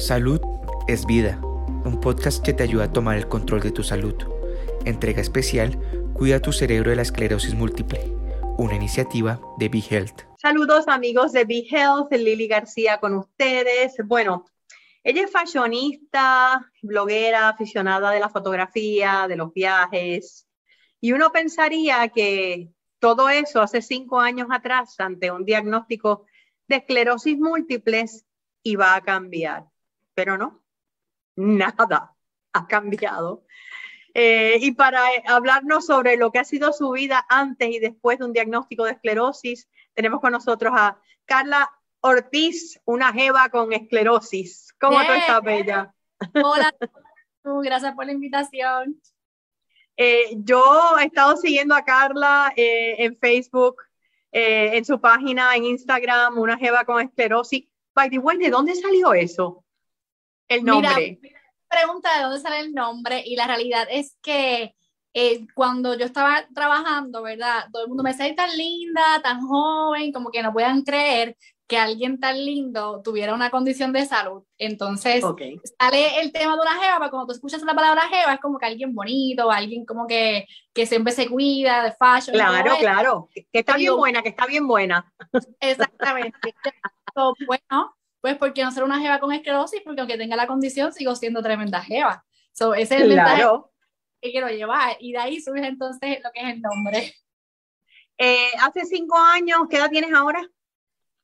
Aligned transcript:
Salud 0.00 0.40
es 0.88 1.04
vida, 1.04 1.38
un 1.84 2.00
podcast 2.00 2.42
que 2.42 2.54
te 2.54 2.62
ayuda 2.62 2.84
a 2.84 2.92
tomar 2.92 3.18
el 3.18 3.28
control 3.28 3.60
de 3.60 3.70
tu 3.70 3.82
salud. 3.82 4.14
Entrega 4.86 5.20
especial, 5.20 5.78
Cuida 6.14 6.40
tu 6.40 6.52
cerebro 6.52 6.88
de 6.88 6.96
la 6.96 7.02
esclerosis 7.02 7.54
múltiple, 7.54 8.10
una 8.56 8.76
iniciativa 8.76 9.38
de 9.58 9.68
Be 9.68 9.82
Health. 9.90 10.22
Saludos 10.38 10.88
amigos 10.88 11.32
de 11.32 11.44
Be 11.44 11.66
Health, 11.70 12.10
Lili 12.12 12.48
García 12.48 12.98
con 12.98 13.14
ustedes. 13.14 13.96
Bueno, 14.06 14.46
ella 15.04 15.24
es 15.24 15.30
fashionista, 15.30 16.66
bloguera, 16.80 17.50
aficionada 17.50 18.10
de 18.10 18.20
la 18.20 18.30
fotografía, 18.30 19.26
de 19.28 19.36
los 19.36 19.52
viajes, 19.52 20.48
y 20.98 21.12
uno 21.12 21.30
pensaría 21.30 22.08
que 22.08 22.70
todo 23.00 23.28
eso 23.28 23.60
hace 23.60 23.82
cinco 23.82 24.18
años 24.18 24.48
atrás, 24.50 24.98
ante 24.98 25.30
un 25.30 25.44
diagnóstico 25.44 26.24
de 26.68 26.76
esclerosis 26.76 27.38
múltiples, 27.38 28.24
iba 28.62 28.94
a 28.94 29.02
cambiar 29.02 29.66
pero 30.14 30.36
no, 30.36 30.62
nada 31.36 32.14
ha 32.52 32.66
cambiado. 32.66 33.44
Eh, 34.14 34.56
y 34.60 34.72
para 34.72 35.02
hablarnos 35.26 35.86
sobre 35.86 36.16
lo 36.16 36.32
que 36.32 36.40
ha 36.40 36.44
sido 36.44 36.72
su 36.72 36.90
vida 36.90 37.24
antes 37.28 37.68
y 37.70 37.78
después 37.78 38.18
de 38.18 38.24
un 38.24 38.32
diagnóstico 38.32 38.84
de 38.84 38.92
esclerosis, 38.92 39.68
tenemos 39.94 40.20
con 40.20 40.32
nosotros 40.32 40.72
a 40.76 41.00
Carla 41.26 41.70
Ortiz, 42.00 42.80
una 42.84 43.12
jeva 43.12 43.48
con 43.50 43.72
esclerosis. 43.72 44.74
¿Cómo 44.80 44.98
tú 44.98 45.12
estás, 45.12 45.42
Bella? 45.42 45.94
Hola, 46.34 46.74
gracias 47.44 47.94
por 47.94 48.06
la 48.06 48.12
invitación. 48.12 49.00
Eh, 49.96 50.32
yo 50.38 50.96
he 50.98 51.04
estado 51.04 51.36
siguiendo 51.36 51.74
a 51.74 51.84
Carla 51.84 52.52
eh, 52.56 53.04
en 53.04 53.16
Facebook, 53.16 53.76
en 54.32 54.84
su 54.84 55.00
página, 55.00 55.56
en 55.56 55.64
Instagram, 55.64 56.38
una 56.38 56.56
jeva 56.56 56.84
con 56.84 57.00
esclerosis. 57.00 57.66
By 57.94 58.08
the 58.10 58.18
way, 58.18 58.38
¿de 58.38 58.48
dónde 58.48 58.76
salió 58.76 59.12
eso? 59.12 59.64
El 60.50 60.64
nombre. 60.64 61.18
pregunta 61.68 62.16
de 62.16 62.24
dónde 62.24 62.40
sale 62.40 62.60
el 62.60 62.74
nombre 62.74 63.22
y 63.24 63.36
la 63.36 63.46
realidad 63.46 63.86
es 63.90 64.16
que 64.22 64.74
eh, 65.12 65.46
cuando 65.54 65.94
yo 65.96 66.04
estaba 66.04 66.46
trabajando, 66.54 67.22
¿verdad? 67.22 67.66
Todo 67.72 67.82
el 67.82 67.88
mundo 67.88 68.02
me 68.02 68.10
decía, 68.10 68.34
tan 68.34 68.56
linda, 68.56 69.20
tan 69.22 69.40
joven, 69.40 70.12
como 70.12 70.30
que 70.30 70.42
no 70.42 70.52
puedan 70.52 70.82
creer 70.82 71.36
que 71.66 71.78
alguien 71.78 72.18
tan 72.18 72.36
lindo 72.44 73.00
tuviera 73.02 73.32
una 73.32 73.48
condición 73.48 73.92
de 73.92 74.04
salud. 74.04 74.42
Entonces, 74.58 75.24
sale 75.78 76.20
el 76.20 76.32
tema 76.32 76.56
de 76.56 76.62
una 76.62 76.82
jeva, 76.82 76.98
pero 76.98 77.10
cuando 77.10 77.26
tú 77.28 77.32
escuchas 77.32 77.62
la 77.62 77.74
palabra 77.74 78.08
jeva, 78.08 78.34
es 78.34 78.40
como 78.40 78.58
que 78.58 78.66
alguien 78.66 78.92
bonito, 78.92 79.50
alguien 79.52 79.86
como 79.86 80.08
que, 80.08 80.46
que 80.74 80.86
siempre 80.86 81.12
se 81.12 81.28
cuida, 81.28 81.84
de 81.84 81.92
fashion. 81.92 82.34
Claro, 82.34 82.76
claro, 82.80 83.28
que, 83.32 83.46
está 83.52 83.76
bien 83.76 83.96
buena, 83.96 84.20
que 84.20 84.30
está 84.30 84.46
bien 84.46 84.66
buena. 84.66 85.12
Exactamente. 85.60 86.54
bueno, 87.46 87.94
pues 88.20 88.36
porque 88.36 88.62
no 88.62 88.70
ser 88.70 88.84
una 88.84 89.00
jeva 89.00 89.18
con 89.18 89.32
esclerosis, 89.32 89.80
porque 89.84 90.00
aunque 90.00 90.18
tenga 90.18 90.36
la 90.36 90.46
condición, 90.46 90.92
sigo 90.92 91.14
siendo 91.14 91.42
tremenda 91.42 91.80
jeva. 91.80 92.24
So, 92.52 92.74
ese 92.74 92.96
es 92.96 93.02
el 93.02 93.08
mensaje 93.08 93.44
que 94.20 94.30
quiero 94.30 94.48
llevar. 94.48 94.96
Y 95.00 95.12
de 95.12 95.18
ahí 95.18 95.40
surge 95.40 95.66
entonces 95.66 96.18
lo 96.22 96.30
que 96.32 96.40
es 96.40 96.54
el 96.54 96.60
nombre. 96.60 97.14
Eh, 98.22 98.50
hace 98.60 98.84
cinco 98.84 99.16
años, 99.16 99.60
¿qué 99.70 99.78
edad 99.78 99.88
tienes 99.88 100.12
ahora? 100.12 100.46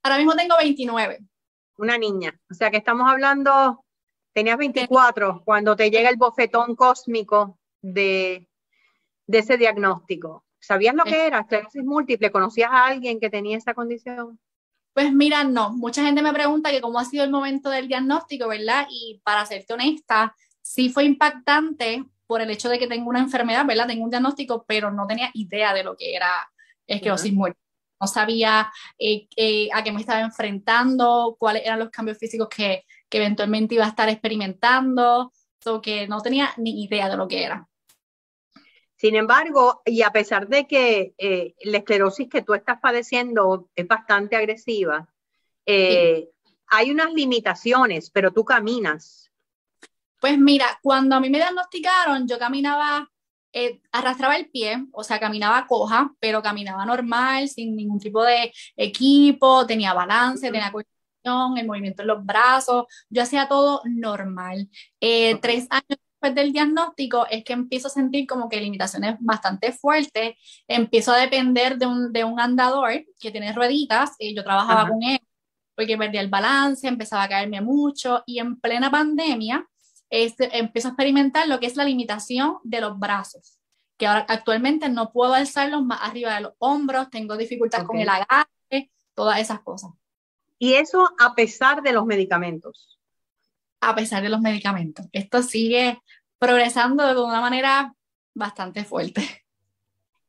Ahora 0.03 0.17
mismo 0.17 0.35
tengo 0.35 0.57
29. 0.57 1.19
Una 1.77 1.99
niña. 1.99 2.41
O 2.51 2.55
sea 2.55 2.71
que 2.71 2.79
estamos 2.79 3.07
hablando, 3.07 3.85
tenías 4.33 4.57
24 4.57 5.43
cuando 5.45 5.77
te 5.77 5.91
llega 5.91 6.09
el 6.09 6.17
bofetón 6.17 6.75
cósmico 6.75 7.59
de, 7.83 8.49
de 9.27 9.39
ese 9.39 9.59
diagnóstico. 9.59 10.47
¿Sabías 10.59 10.95
lo 10.95 11.05
que 11.05 11.27
era? 11.27 11.41
Esclerosis 11.41 11.85
múltiple. 11.85 12.31
¿Conocías 12.31 12.71
a 12.73 12.87
alguien 12.87 13.21
que 13.21 13.29
tenía 13.29 13.59
esa 13.59 13.75
condición? 13.75 14.41
Pues 14.97 15.13
mira, 15.13 15.45
no, 15.45 15.75
mucha 15.75 16.03
gente 16.03 16.23
me 16.23 16.33
pregunta 16.33 16.71
que 16.71 16.81
cómo 16.81 16.99
ha 16.99 17.05
sido 17.05 17.23
el 17.23 17.31
momento 17.31 17.69
del 17.69 17.87
diagnóstico, 17.87 18.49
¿verdad? 18.49 18.87
Y 18.89 19.21
para 19.23 19.45
serte 19.45 19.75
honesta, 19.75 20.35
sí 20.63 20.89
fue 20.89 21.05
impactante 21.05 22.07
por 22.27 22.41
el 22.41 22.49
hecho 22.49 22.71
de 22.71 22.79
que 22.79 22.87
tengo 22.87 23.11
una 23.11 23.19
enfermedad, 23.19 23.67
¿verdad? 23.67 23.89
Tengo 23.89 24.05
un 24.05 24.11
diagnóstico, 24.11 24.65
pero 24.67 24.91
no 24.91 25.07
tenía 25.07 25.31
idea 25.35 25.75
de 25.75 25.85
lo 25.85 25.99
que 25.99 26.15
era 26.17 26.31
esclerosis 26.87 27.35
uh 27.37 27.53
No 28.01 28.07
sabía 28.07 28.73
eh, 28.99 29.29
eh, 29.37 29.69
a 29.75 29.85
qué 29.85 29.93
me 29.93 30.01
estaba 30.01 30.21
enfrentando, 30.21 31.37
cuáles 31.39 31.67
eran 31.67 31.79
los 31.79 31.91
cambios 31.91 32.17
físicos 32.17 32.49
que, 32.49 32.87
que 33.11 33.19
eventualmente 33.19 33.75
iba 33.75 33.85
a 33.85 33.89
estar 33.89 34.09
experimentando, 34.09 35.31
so 35.63 35.83
que 35.83 36.09
no 36.09 36.23
tenía 36.23 36.55
ni 36.57 36.85
idea 36.85 37.11
de 37.11 37.19
lo 37.19 37.29
que 37.29 37.45
era. 37.45 37.69
Sin 39.07 39.15
embargo, 39.15 39.83
y 39.85 40.03
a 40.03 40.11
pesar 40.11 40.49
de 40.49 40.67
que 40.67 41.15
eh, 41.17 41.55
la 41.63 41.79
esclerosis 41.79 42.29
que 42.29 42.43
tú 42.43 42.55
estás 42.55 42.81
padeciendo 42.81 43.71
es 43.77 43.87
bastante 43.87 44.35
agresiva, 44.35 45.09
eh, 45.65 46.29
hay 46.67 46.91
unas 46.91 47.13
limitaciones, 47.15 48.11
pero 48.11 48.33
tú 48.33 48.45
caminas. 48.45 49.31
Pues 50.21 50.37
mira, 50.41 50.81
cuando 50.83 51.15
a 51.15 51.21
mí 51.21 51.31
me 51.31 51.39
diagnosticaron, 51.39 52.27
yo 52.27 52.37
caminaba, 52.37 53.09
eh, 53.53 53.81
arrastraba 53.93 54.35
el 54.35 54.51
pie, 54.51 54.85
o 54.91 55.05
sea, 55.05 55.21
caminaba 55.21 55.69
coja, 55.69 56.13
pero 56.19 56.43
caminaba 56.43 56.85
normal, 56.85 57.49
sin 57.49 57.77
ningún 57.77 58.01
tipo 58.01 58.25
de 58.25 58.53
equipo, 58.75 59.65
tenía 59.69 59.95
balance, 59.95 60.51
tenía 60.51 60.73
coordinación, 60.73 61.59
el 61.59 61.67
movimiento 61.69 62.03
en 62.03 62.09
los 62.09 62.27
brazos, 62.27 62.87
yo 63.09 63.23
hacía 63.23 63.47
todo 63.47 63.83
normal. 63.85 64.69
Tres 64.99 65.69
años 65.71 66.01
del 66.35 66.53
diagnóstico 66.53 67.27
es 67.31 67.45
que 67.45 67.53
empiezo 67.53 67.89
a 67.89 67.91
sentir 67.91 68.27
como 68.27 68.49
que 68.49 68.61
limitaciones 68.61 69.17
bastante 69.21 69.73
fuertes, 69.73 70.37
empiezo 70.67 71.13
a 71.13 71.19
depender 71.19 71.79
de 71.79 71.87
un, 71.87 72.13
de 72.13 72.25
un 72.25 72.41
andador 72.41 73.05
que 73.19 73.31
tiene 73.31 73.53
rueditas, 73.53 74.13
y 74.19 74.35
yo 74.35 74.45
trabajaba 74.45 74.89
con 74.89 75.03
él 75.03 75.21
porque 75.75 75.99
perdía 75.99 76.23
el 76.23 76.31
balance, 76.31 76.89
empezaba 76.89 77.25
a 77.25 77.29
caerme 77.29 77.61
mucho 77.61 78.23
y 78.25 78.39
en 78.39 78.59
plena 78.59 78.91
pandemia 78.91 79.69
este, 80.09 80.57
empiezo 80.59 80.89
a 80.89 80.91
experimentar 80.93 81.47
lo 81.49 81.61
que 81.61 81.67
es 81.67 81.77
la 81.77 81.85
limitación 81.85 82.59
de 82.65 82.81
los 82.81 82.99
brazos, 82.99 83.59
que 83.99 84.07
ahora 84.07 84.25
actualmente 84.29 84.89
no 84.89 85.13
puedo 85.13 85.35
alzarlos 85.35 85.85
más 85.85 86.01
arriba 86.03 86.35
de 86.35 86.41
los 86.41 86.53
hombros, 86.59 87.11
tengo 87.11 87.37
dificultad 87.37 87.85
con 87.85 87.99
el 87.99 88.09
agarre, 88.09 88.91
todas 89.15 89.39
esas 89.39 89.61
cosas. 89.61 89.91
Y 90.59 90.75
eso 90.75 91.11
a 91.19 91.35
pesar 91.35 91.83
de 91.83 91.93
los 91.93 92.07
medicamentos 92.07 92.97
a 93.81 93.95
pesar 93.95 94.23
de 94.23 94.29
los 94.29 94.41
medicamentos. 94.41 95.07
Esto 95.13 95.43
sigue 95.43 96.03
progresando 96.39 97.07
de 97.07 97.21
una 97.21 97.41
manera 97.41 97.95
bastante 98.35 98.85
fuerte. 98.85 99.47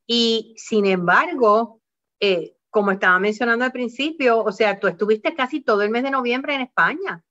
Y 0.06 0.54
sin 0.56 0.86
embargo, 0.86 1.82
eh, 2.18 2.54
como 2.70 2.92
estaba 2.92 3.18
mencionando 3.18 3.64
al 3.64 3.72
principio, 3.72 4.42
o 4.42 4.52
sea, 4.52 4.80
tú 4.80 4.88
estuviste 4.88 5.34
casi 5.34 5.60
todo 5.60 5.82
el 5.82 5.90
mes 5.90 6.02
de 6.02 6.10
noviembre 6.10 6.54
en 6.54 6.62
España 6.62 7.22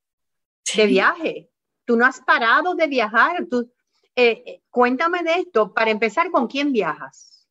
de 0.75 0.85
viaje. 0.85 1.49
Tú 1.85 1.97
no 1.97 2.05
has 2.05 2.21
parado 2.21 2.75
de 2.75 2.87
viajar. 2.87 3.47
Tú, 3.49 3.71
eh, 4.15 4.43
eh, 4.45 4.61
cuéntame 4.69 5.23
de 5.23 5.39
esto. 5.39 5.73
Para 5.73 5.89
empezar, 5.89 6.29
¿con 6.29 6.47
quién 6.47 6.71
viajas? 6.71 7.47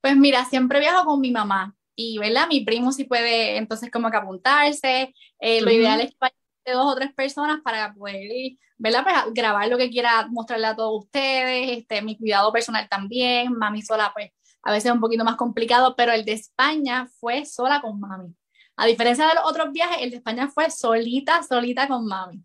Pues 0.00 0.16
mira, 0.16 0.44
siempre 0.46 0.80
viajo 0.80 1.04
con 1.04 1.20
mi 1.20 1.30
mamá 1.30 1.76
y, 1.94 2.18
¿verdad? 2.18 2.48
Mi 2.48 2.64
primo 2.64 2.92
sí 2.92 3.04
puede 3.04 3.58
entonces 3.58 3.90
como 3.90 4.10
que 4.10 4.16
apuntarse. 4.16 5.14
lo 5.38 5.70
ideal 5.70 6.00
es 6.00 6.12
que 6.12 6.41
de 6.64 6.72
dos 6.72 6.92
o 6.92 6.94
tres 6.94 7.12
personas 7.12 7.60
para 7.62 7.92
poder, 7.94 8.56
¿verdad? 8.78 9.04
Pues, 9.04 9.34
grabar 9.34 9.68
lo 9.68 9.78
que 9.78 9.90
quiera 9.90 10.26
mostrarle 10.28 10.66
a 10.66 10.76
todos 10.76 11.04
ustedes, 11.04 11.78
este, 11.78 12.02
mi 12.02 12.16
cuidado 12.18 12.52
personal 12.52 12.88
también, 12.88 13.52
mami 13.56 13.82
sola, 13.82 14.10
pues 14.14 14.30
a 14.62 14.72
veces 14.72 14.86
es 14.86 14.92
un 14.92 15.00
poquito 15.00 15.24
más 15.24 15.36
complicado, 15.36 15.94
pero 15.96 16.12
el 16.12 16.24
de 16.24 16.32
España 16.32 17.08
fue 17.18 17.44
sola 17.44 17.80
con 17.80 17.98
mami. 17.98 18.34
A 18.76 18.86
diferencia 18.86 19.26
de 19.26 19.34
los 19.34 19.44
otros 19.44 19.72
viajes, 19.72 19.98
el 20.00 20.10
de 20.10 20.16
España 20.16 20.48
fue 20.48 20.70
solita, 20.70 21.42
solita 21.42 21.88
con 21.88 22.06
mami. 22.06 22.42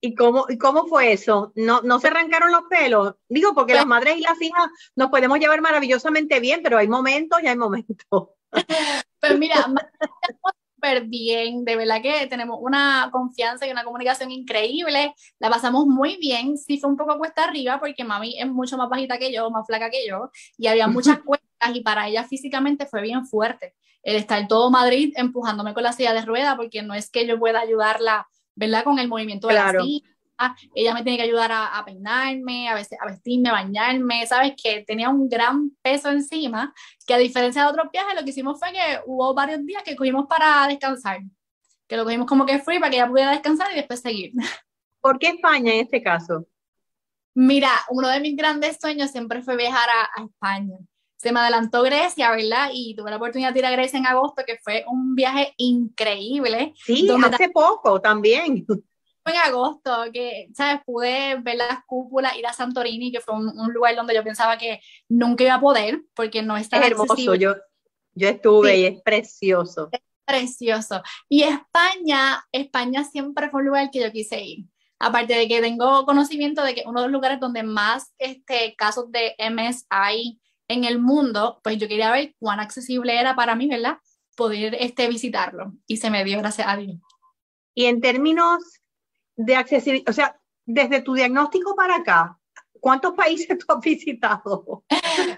¿Y 0.00 0.14
cómo, 0.14 0.46
y 0.48 0.56
cómo 0.58 0.86
fue 0.86 1.12
eso? 1.12 1.52
¿No, 1.56 1.82
¿No 1.82 1.98
se 1.98 2.06
arrancaron 2.06 2.52
los 2.52 2.62
pelos? 2.70 3.16
Digo, 3.28 3.52
porque 3.52 3.74
las 3.74 3.82
pues 3.82 3.88
madres 3.88 4.16
y 4.16 4.20
las 4.20 4.40
hijas 4.40 4.68
nos 4.94 5.10
podemos 5.10 5.40
llevar 5.40 5.60
maravillosamente 5.60 6.38
bien, 6.38 6.60
pero 6.62 6.78
hay 6.78 6.86
momentos 6.86 7.40
y 7.42 7.48
hay 7.48 7.56
momentos. 7.56 8.28
Pues 9.20 9.36
mira, 9.36 9.66
súper 10.78 11.06
bien, 11.06 11.64
de 11.64 11.76
verdad 11.76 12.00
que 12.00 12.26
tenemos 12.28 12.58
una 12.60 13.08
confianza 13.10 13.66
y 13.66 13.70
una 13.70 13.82
comunicación 13.82 14.30
increíble, 14.30 15.12
la 15.40 15.50
pasamos 15.50 15.86
muy 15.86 16.16
bien, 16.18 16.56
sí 16.56 16.78
fue 16.78 16.88
un 16.88 16.96
poco 16.96 17.18
cuesta 17.18 17.44
arriba 17.44 17.80
porque 17.80 18.04
mami 18.04 18.38
es 18.38 18.46
mucho 18.46 18.76
más 18.76 18.88
bajita 18.88 19.18
que 19.18 19.32
yo, 19.32 19.50
más 19.50 19.66
flaca 19.66 19.90
que 19.90 20.06
yo, 20.06 20.30
y 20.56 20.68
había 20.68 20.86
muchas 20.88 21.18
cuestas 21.20 21.74
y 21.74 21.80
para 21.80 22.06
ella 22.06 22.22
físicamente 22.24 22.86
fue 22.86 23.02
bien 23.02 23.26
fuerte 23.26 23.74
el 24.04 24.16
estar 24.16 24.46
todo 24.46 24.70
Madrid 24.70 25.12
empujándome 25.16 25.74
con 25.74 25.82
la 25.82 25.92
silla 25.92 26.14
de 26.14 26.22
rueda 26.22 26.56
porque 26.56 26.82
no 26.82 26.94
es 26.94 27.10
que 27.10 27.26
yo 27.26 27.38
pueda 27.38 27.60
ayudarla, 27.60 28.28
¿verdad? 28.54 28.84
Con 28.84 29.00
el 29.00 29.08
movimiento 29.08 29.48
de 29.48 29.54
la 29.54 29.72
silla 29.72 30.08
ella 30.74 30.94
me 30.94 31.02
tiene 31.02 31.18
que 31.18 31.24
ayudar 31.24 31.50
a, 31.52 31.82
peinarme, 31.84 32.68
a, 32.68 32.74
vestirme, 32.74 33.48
a 33.48 33.52
bañarme, 33.52 34.26
¿sabes? 34.26 34.54
Que 34.62 34.84
tenía 34.86 35.08
un 35.08 35.28
gran 35.28 35.70
peso 35.82 36.10
encima, 36.10 36.72
que 37.06 37.14
a 37.14 37.18
diferencia 37.18 37.62
de 37.62 37.68
otros 37.68 37.90
viajes, 37.92 38.14
lo 38.14 38.24
que 38.24 38.30
hicimos 38.30 38.58
fue 38.58 38.72
que 38.72 39.00
hubo 39.06 39.34
varios 39.34 39.64
días 39.64 39.82
que 39.82 39.96
cogimos 39.96 40.26
para 40.26 40.66
descansar, 40.68 41.20
que 41.86 41.96
lo 41.96 42.04
cogimos 42.04 42.26
como 42.26 42.46
que 42.46 42.60
free 42.60 42.78
para 42.78 42.90
que 42.90 42.96
ella 42.96 43.08
pudiera 43.08 43.30
descansar 43.32 43.72
y 43.72 43.76
después 43.76 44.00
seguir. 44.00 44.32
¿Por 45.00 45.18
qué 45.18 45.28
España 45.28 45.72
en 45.72 45.80
este 45.80 46.02
caso? 46.02 46.46
Mira, 47.34 47.70
uno 47.90 48.08
de 48.08 48.20
mis 48.20 48.36
grandes 48.36 48.78
sueños 48.80 49.10
siempre 49.10 49.42
fue 49.42 49.56
viajar 49.56 49.88
a, 49.88 50.24
España. 50.24 50.76
Se 51.16 51.32
me 51.32 51.40
adelantó 51.40 51.82
Grecia, 51.82 52.30
¿verdad? 52.30 52.70
Y 52.72 52.94
tuve 52.96 53.10
la 53.10 53.16
oportunidad 53.16 53.52
de 53.52 53.60
ir 53.60 53.66
a 53.66 53.70
Grecia 53.70 53.98
en 53.98 54.06
agosto, 54.06 54.42
que 54.46 54.58
fue 54.58 54.84
un 54.88 55.14
viaje 55.14 55.52
increíble. 55.56 56.74
Sí, 56.84 57.08
hace 57.08 57.48
poco 57.50 58.00
también 58.00 58.66
en 59.28 59.36
agosto, 59.36 59.90
que, 60.12 60.48
¿sabes? 60.54 60.82
Pude 60.84 61.36
ver 61.40 61.56
las 61.56 61.84
cúpulas, 61.86 62.36
ir 62.36 62.46
a 62.46 62.52
Santorini, 62.52 63.12
que 63.12 63.20
fue 63.20 63.34
un, 63.34 63.72
lugar 63.72 63.94
donde 63.96 64.14
yo 64.14 64.24
pensaba 64.24 64.58
que 64.58 64.80
nunca 65.08 65.44
iba 65.44 65.54
a 65.54 65.60
poder, 65.60 66.02
porque 66.14 66.42
no 66.42 66.56
está 66.56 66.78
es 66.78 66.90
hermoso, 66.90 67.34
yo, 67.34 67.54
yo 68.14 68.28
estuve 68.28 68.76
y 68.78 68.84
es 68.86 69.00
precioso. 69.02 69.88
Es 69.92 70.00
precioso. 70.24 71.02
Y 71.28 71.42
España, 71.42 72.44
España 72.52 73.04
siempre 73.04 73.48
fue 73.50 73.60
un 73.60 73.66
lugar 73.66 73.90
que 73.90 74.00
yo 74.00 74.12
quise 74.12 74.40
ir. 74.42 74.66
Aparte 74.98 75.34
de 75.34 75.46
que 75.46 75.60
tengo 75.60 76.04
conocimiento 76.04 76.62
de 76.64 76.74
que 76.74 76.82
uno 76.86 77.00
de 77.00 77.06
los 77.06 77.12
lugares 77.12 77.38
donde 77.38 77.62
más 77.62 78.12
este, 78.18 78.74
casos 78.76 79.10
de 79.12 79.34
MS 79.38 79.86
hay 79.88 80.40
en 80.66 80.84
el 80.84 80.98
mundo, 80.98 81.60
pues 81.62 81.78
yo 81.78 81.88
quería 81.88 82.10
ver 82.10 82.34
cuán 82.38 82.60
accesible 82.60 83.18
era 83.18 83.36
para 83.36 83.54
mí, 83.54 83.68
¿verdad? 83.68 83.98
Poder 84.36 84.76
este, 84.80 85.08
visitarlo. 85.08 85.72
Y 85.86 85.98
se 85.98 86.10
me 86.10 86.24
dio, 86.24 86.38
gracias 86.38 86.66
a 86.68 86.76
Dios. 86.76 86.98
Y 87.74 87.86
en 87.86 88.00
términos 88.00 88.58
de 89.38 89.56
accesibilidad, 89.56 90.10
o 90.10 90.12
sea, 90.12 90.38
desde 90.66 91.00
tu 91.00 91.14
diagnóstico 91.14 91.74
para 91.74 91.96
acá, 91.96 92.38
¿cuántos 92.80 93.14
países 93.14 93.56
tú 93.58 93.72
has 93.72 93.80
visitado? 93.80 94.84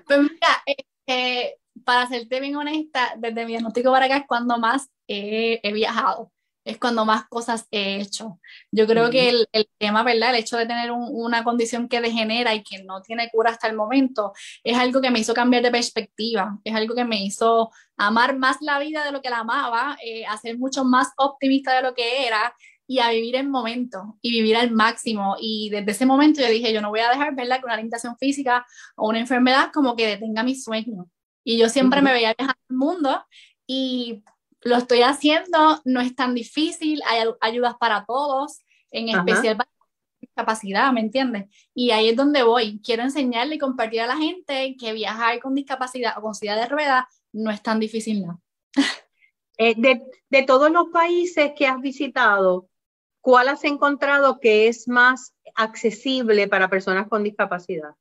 Pues 0.06 0.19
mira, 0.20 0.62
eh, 1.06 1.56
para 1.85 2.08
serte 2.08 2.41
bien 2.41 2.56
honesta, 2.56 3.14
desde 3.17 3.44
mi 3.44 3.52
diagnóstico 3.52 3.93
para 3.93 4.06
acá 4.06 4.17
es 4.17 4.26
cuando 4.26 4.58
más 4.58 4.91
he 5.06 5.73
viajado 5.73 6.32
es 6.64 6.79
cuando 6.79 7.05
más 7.05 7.26
cosas 7.29 7.67
he 7.70 8.00
hecho. 8.00 8.38
Yo 8.70 8.87
creo 8.87 9.11
que 9.11 9.29
el, 9.29 9.49
el, 9.52 9.69
tema, 9.79 10.02
¿verdad? 10.02 10.31
El 10.31 10.41
hecho 10.41 10.56
de 10.56 10.67
tener 10.67 10.91
una 10.93 11.43
condición 11.43 11.88
que 11.88 12.00
degenera 12.00 12.55
y 12.55 12.62
que 12.62 12.82
no 12.82 13.02
tiene 13.02 13.31
cura 13.31 13.50
hasta 13.50 13.67
el 13.69 13.76
momento, 13.76 14.32
es 14.62 14.76
algo 14.76 15.00
que 15.00 15.11
me 15.11 15.20
hizo 15.20 15.35
cambiar 15.35 15.62
de 15.62 15.70
perspectiva, 15.70 16.58
es 16.64 16.75
algo 16.75 16.94
que 16.94 17.05
me 17.05 17.23
hizo 17.23 17.70
amar 17.97 18.37
más 18.37 18.58
la 18.61 18.79
vida 18.79 19.05
de 19.05 19.12
lo 19.12 19.23
que 19.23 19.31
la 19.31 19.41
amaba, 19.41 19.97
eh, 20.05 20.26
a 20.26 20.37
ser 20.37 20.58
mucho 20.58 20.85
más 20.85 21.08
optimista 21.17 21.75
de 21.75 21.82
lo 21.82 21.94
que 21.94 22.26
era 22.26 22.55
y 22.91 22.99
a 22.99 23.11
vivir 23.11 23.37
el 23.37 23.49
momento 23.49 24.19
y 24.21 24.33
vivir 24.33 24.57
al 24.57 24.73
máximo. 24.73 25.37
Y 25.39 25.71
desde 25.71 25.93
ese 25.93 26.07
momento 26.07 26.41
yo 26.41 26.49
dije, 26.49 26.73
yo 26.73 26.81
no 26.81 26.89
voy 26.89 26.99
a 26.99 27.09
dejar, 27.09 27.37
¿verdad? 27.37 27.61
Que 27.61 27.67
una 27.67 27.77
limitación 27.77 28.17
física 28.19 28.67
o 28.97 29.09
una 29.09 29.21
enfermedad 29.21 29.71
como 29.73 29.95
que 29.95 30.09
detenga 30.09 30.43
mi 30.43 30.57
sueño. 30.57 31.09
Y 31.45 31.57
yo 31.57 31.69
siempre 31.69 32.03
me 32.03 32.13
veía 32.13 32.35
viajando 32.37 32.61
al 32.69 32.77
mundo 32.77 33.25
y 33.65 34.25
lo 34.63 34.75
estoy 34.75 35.03
haciendo, 35.03 35.81
no 35.85 36.01
es 36.01 36.17
tan 36.17 36.35
difícil, 36.35 37.01
hay 37.07 37.29
ayudas 37.41 37.77
para 37.79 38.05
todos, 38.07 38.59
en 38.91 39.11
especial 39.11 39.57
para 39.57 39.71
discapacidad, 40.21 40.93
¿me 40.93 41.01
entiendes? 41.01 41.45
Y 41.73 41.93
ahí 41.93 42.09
es 42.09 42.17
donde 42.17 42.43
voy. 42.43 42.81
Quiero 42.83 43.05
enseñarle 43.05 43.55
y 43.55 43.59
compartir 43.61 44.01
a 44.01 44.09
la 44.09 44.17
gente 44.17 44.75
que 44.77 44.93
viajar 44.93 45.39
con 45.39 45.55
discapacidad 45.55 46.19
o 46.19 46.23
con 46.23 46.35
silla 46.35 46.57
de 46.57 46.67
ruedas 46.67 47.05
no 47.33 47.53
es 47.53 47.63
tan 47.63 47.79
difícil, 47.79 48.27
¿no? 48.27 48.43
Eh, 49.63 49.75
de, 49.77 50.01
de, 50.31 50.43
todos 50.45 50.71
los 50.71 50.89
países 50.89 51.53
que 51.55 51.67
has 51.67 51.79
visitado, 51.83 52.70
¿cuál 53.21 53.49
has 53.49 53.65
encontrado 53.65 54.41
que 54.41 54.69
es 54.69 54.89
más 54.89 55.35
accesible 55.55 56.49
para 56.49 56.71
personas 56.71 57.09
con 57.09 57.23
discapacidad? 57.23 57.95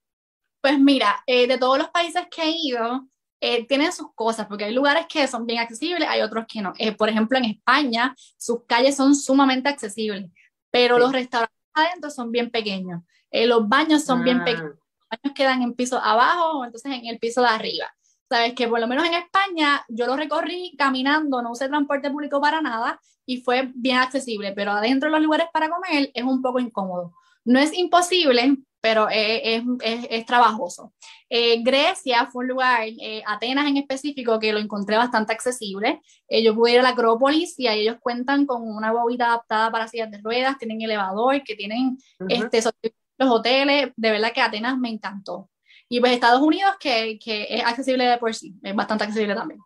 Pues 0.62 0.80
mira, 0.80 1.24
eh, 1.25 1.48
de 1.48 1.57
todos 1.57 1.77
los 1.77 1.89
países 1.89 2.24
que 2.30 2.44
he 2.44 2.51
ido, 2.51 3.07
eh, 3.42 3.66
tienen 3.68 3.94
sus 3.94 4.13
cosas, 4.13 4.48
porque 4.48 4.66
hay 4.66 4.74
lugares 4.74 5.06
que 5.07 5.25
son 5.27 5.45
bien 5.45 5.60
accesibles, 5.60 6.07
hay 6.10 6.21
otros 6.21 6.45
que 6.48 6.62
no. 6.62 6.74
Eh, 6.77 6.92
por 6.92 7.07
ejemplo, 7.07 7.38
en 7.38 7.45
España, 7.45 8.13
sus 8.38 8.66
calles 8.66 8.98
son 8.98 9.16
sumamente 9.16 9.69
accesibles, 9.69 10.30
pero 10.69 11.00
los 11.00 11.12
restaurantes 11.12 11.57
adentro 11.74 12.10
son 12.10 12.31
bien 12.31 12.51
pequeños. 12.51 13.01
Los 13.31 13.69
baños 13.69 14.04
son 14.04 14.24
bien 14.24 14.44
pequeños. 14.44 14.74
Los 14.74 15.19
baños 15.21 15.36
quedan 15.36 15.62
en 15.62 15.74
piso 15.74 15.98
abajo 15.98 16.60
o 16.60 16.66
entonces 16.66 16.92
en 16.92 17.06
el 17.06 17.19
piso 17.19 17.42
de 17.42 17.48
arriba. 17.48 17.94
Sabes 18.29 18.53
que 18.53 18.67
por 18.67 18.79
lo 18.79 18.87
menos 18.87 19.05
en 19.05 19.15
España 19.15 19.83
yo 19.87 20.05
lo 20.05 20.15
recorrí 20.15 20.75
caminando, 20.77 21.41
no 21.41 21.51
usé 21.51 21.67
transporte 21.67 22.11
público 22.11 22.39
para 22.39 22.61
nada 22.61 22.99
y 23.25 23.41
fue 23.41 23.71
bien 23.73 23.97
accesible, 23.97 24.53
pero 24.53 24.71
adentro 24.71 25.09
de 25.09 25.13
los 25.13 25.23
lugares 25.23 25.47
para 25.51 25.69
comer 25.69 26.11
es 26.13 26.23
un 26.23 26.41
poco 26.41 26.59
incómodo. 26.59 27.13
No 27.45 27.59
es 27.59 27.75
imposible, 27.75 28.57
pero 28.81 29.09
es, 29.09 29.63
es, 29.81 30.07
es 30.09 30.25
trabajoso. 30.25 30.93
Eh, 31.29 31.61
Grecia 31.61 32.27
fue 32.31 32.43
un 32.43 32.49
lugar, 32.49 32.81
eh, 32.83 33.21
Atenas 33.25 33.67
en 33.67 33.77
específico, 33.77 34.39
que 34.39 34.53
lo 34.53 34.59
encontré 34.59 34.97
bastante 34.97 35.33
accesible. 35.33 36.01
Eh, 36.27 36.43
yo 36.43 36.55
pude 36.55 36.73
ir 36.73 36.79
a 36.79 36.83
la 36.83 36.89
Acrópolis 36.89 37.57
y 37.59 37.67
ahí 37.67 37.81
ellos 37.81 37.97
cuentan 37.99 38.45
con 38.45 38.63
una 38.63 38.91
bobita 38.91 39.27
adaptada 39.27 39.71
para 39.71 39.87
sillas 39.87 40.09
de 40.11 40.19
ruedas, 40.19 40.57
tienen 40.57 40.81
elevador, 40.81 41.43
que 41.43 41.55
tienen 41.55 41.97
este, 42.27 42.63
los 43.17 43.29
hoteles. 43.29 43.91
De 43.95 44.11
verdad 44.11 44.31
que 44.33 44.41
Atenas 44.41 44.77
me 44.77 44.89
encantó. 44.89 45.49
Y 45.89 46.00
pues 46.00 46.13
Estados 46.13 46.41
Unidos, 46.41 46.75
que, 46.80 47.18
que 47.19 47.47
es 47.50 47.65
accesible 47.65 48.06
de 48.06 48.18
por 48.19 48.33
sí, 48.33 48.56
es 48.62 48.75
bastante 48.75 49.03
accesible 49.03 49.36
también. 49.36 49.59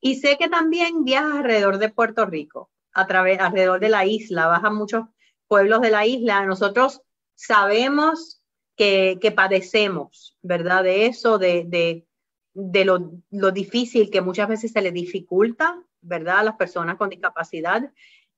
Y 0.00 0.16
sé 0.16 0.36
que 0.36 0.48
también 0.48 1.04
viajas 1.04 1.36
alrededor 1.36 1.78
de 1.78 1.88
Puerto 1.88 2.26
Rico, 2.26 2.70
a 2.92 3.06
través, 3.06 3.38
alrededor 3.38 3.80
de 3.80 3.90
la 3.90 4.04
isla, 4.04 4.48
bajan 4.48 4.74
muchos 4.74 5.04
pueblos 5.46 5.80
de 5.82 5.90
la 5.90 6.04
isla. 6.04 6.44
Nosotros 6.44 7.02
sabemos 7.34 8.42
que, 8.76 9.18
que 9.20 9.30
padecemos, 9.30 10.36
¿verdad? 10.42 10.82
De 10.82 11.06
eso, 11.06 11.38
de, 11.38 11.64
de, 11.66 12.06
de 12.54 12.84
lo, 12.84 13.12
lo, 13.30 13.50
difícil 13.52 14.10
que 14.10 14.22
muchas 14.22 14.48
veces 14.48 14.72
se 14.72 14.82
le 14.82 14.90
dificulta, 14.90 15.80
¿verdad? 16.00 16.38
A 16.38 16.44
las 16.44 16.56
personas 16.56 16.96
con 16.96 17.10
discapacidad. 17.10 17.92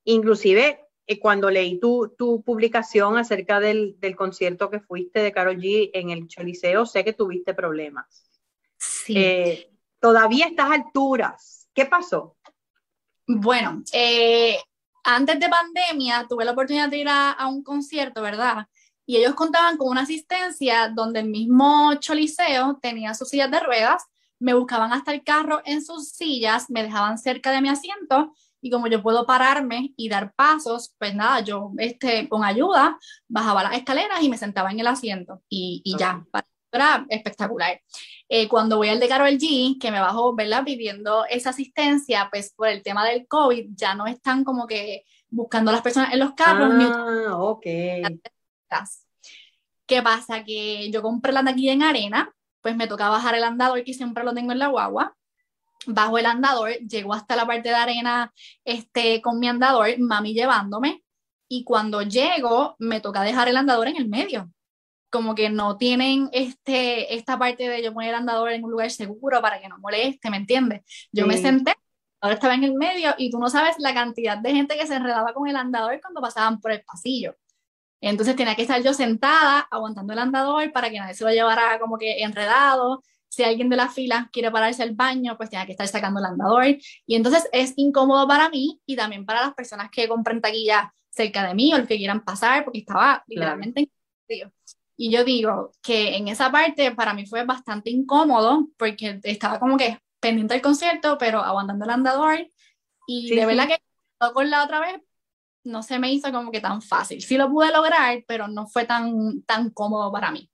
Inclusive, 0.04 0.80
eh, 1.06 1.18
cuando 1.18 1.50
leí 1.50 1.80
tu, 1.80 2.14
tu 2.16 2.42
publicación 2.42 3.16
acerca 3.16 3.58
del, 3.58 3.96
del, 3.98 4.14
concierto 4.14 4.70
que 4.70 4.80
fuiste 4.80 5.20
de 5.20 5.32
Carol 5.32 5.56
G 5.56 5.90
en 5.94 6.10
el 6.10 6.28
Choliseo, 6.28 6.86
sé 6.86 7.04
que 7.04 7.12
tuviste 7.12 7.54
problemas. 7.54 8.30
Sí. 8.78 9.14
Eh, 9.16 9.70
todavía 9.98 10.46
a 10.46 10.48
estas 10.48 10.70
alturas, 10.70 11.68
¿qué 11.74 11.86
pasó? 11.86 12.36
Bueno, 13.26 13.82
eh, 13.92 14.58
antes 15.02 15.40
de 15.40 15.48
pandemia 15.48 16.26
tuve 16.28 16.44
la 16.44 16.52
oportunidad 16.52 16.88
de 16.88 16.98
ir 16.98 17.08
a, 17.08 17.32
a, 17.32 17.48
un 17.48 17.64
concierto, 17.64 18.22
¿verdad? 18.22 18.68
Y 19.04 19.16
ellos 19.16 19.34
contaban 19.34 19.76
con 19.76 19.88
una 19.88 20.02
asistencia 20.02 20.88
donde 20.88 21.20
el 21.20 21.28
mismo 21.28 21.94
choliseo 21.96 22.78
tenía 22.80 23.14
sus 23.14 23.28
sillas 23.28 23.50
de 23.50 23.58
ruedas, 23.58 24.04
me 24.38 24.54
buscaban 24.54 24.92
hasta 24.92 25.12
el 25.12 25.24
carro 25.24 25.62
en 25.64 25.84
sus 25.84 26.10
sillas, 26.10 26.70
me 26.70 26.84
dejaban 26.84 27.18
cerca 27.18 27.50
de 27.50 27.60
mi 27.60 27.68
asiento 27.68 28.32
y 28.62 28.70
como 28.70 28.86
yo 28.86 29.02
puedo 29.02 29.26
pararme 29.26 29.92
y 29.96 30.08
dar 30.08 30.32
pasos, 30.34 30.94
pues 30.98 31.14
nada, 31.14 31.40
yo 31.40 31.72
este, 31.78 32.28
con 32.28 32.44
ayuda 32.44 32.96
bajaba 33.28 33.64
las 33.64 33.74
escaleras 33.74 34.22
y 34.22 34.30
me 34.30 34.38
sentaba 34.38 34.70
en 34.70 34.80
el 34.80 34.86
asiento 34.86 35.42
y, 35.48 35.82
y 35.84 35.98
ya, 35.98 36.24
era 36.70 37.04
espectacular. 37.10 37.80
Eh, 38.28 38.48
cuando 38.48 38.78
voy 38.78 38.88
al 38.88 39.00
de 39.00 39.08
Carol 39.08 39.36
G, 39.36 39.78
que 39.78 39.90
me 39.90 40.00
bajo, 40.00 40.34
¿verdad? 40.34 40.64
Pidiendo 40.64 41.26
esa 41.26 41.50
asistencia, 41.50 42.28
pues 42.30 42.54
por 42.56 42.68
el 42.68 42.82
tema 42.82 43.04
del 43.04 43.26
COVID, 43.26 43.70
ya 43.74 43.94
no 43.94 44.06
están 44.06 44.44
como 44.44 44.66
que 44.66 45.04
buscando 45.28 45.70
a 45.70 45.74
las 45.74 45.82
personas 45.82 46.12
en 46.12 46.20
los 46.20 46.32
carros. 46.32 46.72
Ah, 46.72 47.36
ok. 47.36 47.66
¿Qué 49.86 50.02
pasa? 50.02 50.44
Que 50.44 50.90
yo 50.90 51.02
compré 51.02 51.32
la 51.32 51.44
taquilla 51.44 51.72
en 51.72 51.82
arena, 51.82 52.32
pues 52.62 52.76
me 52.76 52.86
toca 52.86 53.10
bajar 53.10 53.34
el 53.34 53.44
andador 53.44 53.82
que 53.84 53.92
siempre 53.92 54.24
lo 54.24 54.32
tengo 54.32 54.52
en 54.52 54.58
la 54.60 54.68
guagua. 54.68 55.14
Bajo 55.86 56.18
el 56.18 56.26
andador, 56.26 56.70
llego 56.78 57.14
hasta 57.14 57.36
la 57.36 57.46
parte 57.46 57.70
de 57.70 57.74
arena 57.74 58.32
este, 58.64 59.20
con 59.20 59.38
mi 59.38 59.48
andador, 59.48 59.98
mami 59.98 60.34
llevándome, 60.34 61.02
y 61.48 61.64
cuando 61.64 62.02
llego 62.02 62.76
me 62.78 63.00
toca 63.00 63.22
dejar 63.22 63.48
el 63.48 63.56
andador 63.56 63.88
en 63.88 63.96
el 63.96 64.08
medio. 64.08 64.50
Como 65.10 65.34
que 65.34 65.50
no 65.50 65.76
tienen 65.76 66.30
este, 66.32 67.14
esta 67.14 67.38
parte 67.38 67.68
de 67.68 67.82
yo 67.82 67.92
poner 67.92 68.10
el 68.10 68.14
andador 68.16 68.52
en 68.52 68.64
un 68.64 68.70
lugar 68.70 68.90
seguro 68.90 69.42
para 69.42 69.60
que 69.60 69.68
no 69.68 69.78
moleste, 69.78 70.30
¿me 70.30 70.38
entiendes? 70.38 70.80
Yo 71.12 71.24
sí. 71.24 71.28
me 71.28 71.36
senté, 71.36 71.74
ahora 72.22 72.34
estaba 72.36 72.54
en 72.54 72.64
el 72.64 72.74
medio 72.74 73.14
y 73.18 73.30
tú 73.30 73.38
no 73.38 73.50
sabes 73.50 73.74
la 73.78 73.92
cantidad 73.92 74.38
de 74.38 74.52
gente 74.54 74.78
que 74.78 74.86
se 74.86 74.94
enredaba 74.94 75.34
con 75.34 75.46
el 75.48 75.56
andador 75.56 76.00
cuando 76.00 76.22
pasaban 76.22 76.60
por 76.60 76.72
el 76.72 76.82
pasillo. 76.84 77.36
Entonces 78.00 78.34
tenía 78.34 78.56
que 78.56 78.62
estar 78.62 78.82
yo 78.82 78.92
sentada, 78.94 79.60
aguantando 79.70 80.12
el 80.12 80.18
andador 80.18 80.72
para 80.72 80.90
que 80.90 80.98
nadie 80.98 81.14
se 81.14 81.24
lo 81.24 81.30
llevara 81.30 81.78
como 81.78 81.98
que 81.98 82.22
enredado. 82.22 83.02
Si 83.32 83.42
alguien 83.42 83.70
de 83.70 83.76
la 83.76 83.88
fila 83.88 84.28
quiere 84.30 84.50
pararse 84.50 84.82
al 84.82 84.94
baño, 84.94 85.38
pues 85.38 85.48
tenía 85.48 85.64
que 85.64 85.72
estar 85.72 85.88
sacando 85.88 86.20
el 86.20 86.26
andador. 86.26 86.66
Y 87.06 87.14
entonces 87.14 87.48
es 87.50 87.72
incómodo 87.76 88.28
para 88.28 88.50
mí 88.50 88.78
y 88.84 88.94
también 88.94 89.24
para 89.24 89.40
las 89.40 89.54
personas 89.54 89.88
que 89.90 90.06
compren 90.06 90.42
taquilla 90.42 90.92
cerca 91.08 91.48
de 91.48 91.54
mí 91.54 91.72
o 91.72 91.78
los 91.78 91.88
que 91.88 91.96
quieran 91.96 92.22
pasar, 92.22 92.62
porque 92.62 92.80
estaba 92.80 93.24
literalmente 93.26 93.88
claro. 94.28 94.52
en 94.68 94.74
Y 94.98 95.10
yo 95.10 95.24
digo 95.24 95.72
que 95.82 96.14
en 96.14 96.28
esa 96.28 96.52
parte 96.52 96.92
para 96.92 97.14
mí 97.14 97.24
fue 97.24 97.46
bastante 97.46 97.88
incómodo 97.88 98.68
porque 98.76 99.18
estaba 99.22 99.58
como 99.58 99.78
que 99.78 99.98
pendiente 100.20 100.52
del 100.52 100.62
concierto, 100.62 101.16
pero 101.16 101.40
aguantando 101.40 101.86
el 101.86 101.90
andador. 101.90 102.46
Y 103.06 103.28
sí, 103.28 103.34
de 103.34 103.46
verdad 103.46 103.64
sí. 103.64 103.70
que 103.70 104.32
con 104.34 104.50
la 104.50 104.62
otra 104.62 104.80
vez 104.80 105.00
no 105.64 105.82
se 105.82 105.98
me 105.98 106.12
hizo 106.12 106.30
como 106.30 106.52
que 106.52 106.60
tan 106.60 106.82
fácil. 106.82 107.22
Sí 107.22 107.38
lo 107.38 107.48
pude 107.48 107.72
lograr, 107.72 108.24
pero 108.28 108.46
no 108.46 108.66
fue 108.66 108.84
tan, 108.84 109.40
tan 109.44 109.70
cómodo 109.70 110.12
para 110.12 110.30
mí. 110.30 110.50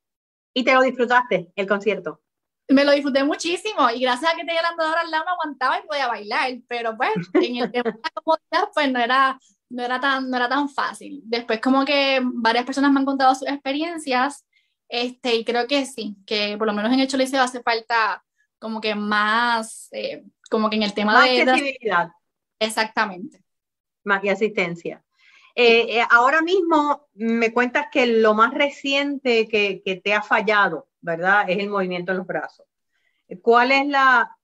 ¿Y 0.53 0.63
te 0.63 0.73
lo 0.73 0.81
disfrutaste, 0.81 1.51
el 1.57 1.67
concierto? 1.67 2.21
Me 2.69 2.85
lo 2.85 2.91
disfruté 2.91 3.23
muchísimo 3.23 3.89
y 3.89 4.01
gracias 4.01 4.31
a 4.31 4.35
que 4.35 4.45
tenía 4.45 4.59
el 4.59 4.65
andador 4.65 4.97
al 4.97 5.11
lado 5.11 5.25
me 5.25 5.31
aguantaba 5.31 5.79
y 5.79 5.87
podía 5.87 6.07
bailar, 6.07 6.51
pero 6.67 6.95
pues 6.95 7.11
en 7.33 7.57
el 7.57 7.71
tema 7.71 7.91
de 7.91 7.99
la 8.03 8.11
comodidad 8.13 8.69
pues 8.73 8.91
no 8.91 8.99
era, 8.99 9.39
no, 9.69 9.83
era 9.83 9.99
tan, 9.99 10.29
no 10.29 10.37
era 10.37 10.47
tan 10.47 10.69
fácil. 10.69 11.21
Después 11.25 11.59
como 11.59 11.83
que 11.83 12.19
varias 12.23 12.65
personas 12.65 12.91
me 12.91 12.99
han 12.99 13.05
contado 13.05 13.33
sus 13.35 13.47
experiencias 13.47 14.45
este, 14.87 15.35
y 15.35 15.45
creo 15.45 15.67
que 15.67 15.85
sí, 15.85 16.15
que 16.25 16.57
por 16.57 16.67
lo 16.67 16.73
menos 16.73 16.91
en 16.93 16.99
el 16.99 17.07
Choliseo 17.07 17.41
hace 17.41 17.61
falta 17.61 18.23
como 18.59 18.81
que 18.81 18.95
más, 18.95 19.87
eh, 19.91 20.23
como 20.49 20.69
que 20.69 20.75
en 20.75 20.83
el 20.83 20.93
tema 20.93 21.13
más 21.13 21.25
de... 21.25 21.41
Accesibilidad. 21.41 22.09
Exactamente 22.59 23.43
más 24.09 24.21
que 24.21 24.31
asistencia. 24.31 25.01
Eh, 25.55 25.97
eh, 25.97 26.05
ahora 26.09 26.41
mismo 26.41 27.07
me 27.13 27.53
cuentas 27.53 27.87
que 27.89 28.05
lo 28.05 28.33
más 28.33 28.53
reciente 28.53 29.47
que, 29.47 29.81
que, 29.83 29.95
te 29.95 30.13
ha 30.13 30.21
fallado, 30.21 30.88
¿verdad? 31.01 31.49
Es 31.49 31.57
el 31.59 31.69
movimiento 31.69 32.11
en 32.11 32.19
los 32.19 32.27
brazos. 32.27 32.65
¿Cuál 33.41 33.71
es 33.71 33.87
la, 33.87 34.35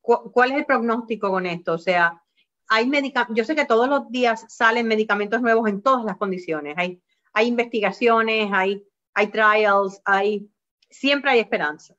cuál 0.00 0.52
es 0.52 0.58
el 0.58 0.66
pronóstico 0.66 1.30
con 1.30 1.46
esto? 1.46 1.74
O 1.74 1.78
sea, 1.78 2.22
hay 2.68 2.86
medicamentos, 2.86 3.36
yo 3.36 3.44
sé 3.44 3.54
que 3.54 3.64
todos 3.64 3.88
los 3.88 4.10
días 4.10 4.44
salen 4.48 4.86
medicamentos 4.86 5.40
nuevos 5.42 5.68
en 5.68 5.82
todas 5.82 6.04
las 6.04 6.16
condiciones. 6.16 6.74
Hay, 6.76 7.02
hay 7.32 7.46
investigaciones, 7.46 8.50
hay, 8.52 8.84
hay 9.14 9.26
trials, 9.28 10.00
hay, 10.04 10.48
siempre 10.88 11.30
hay 11.30 11.40
esperanza. 11.40 11.94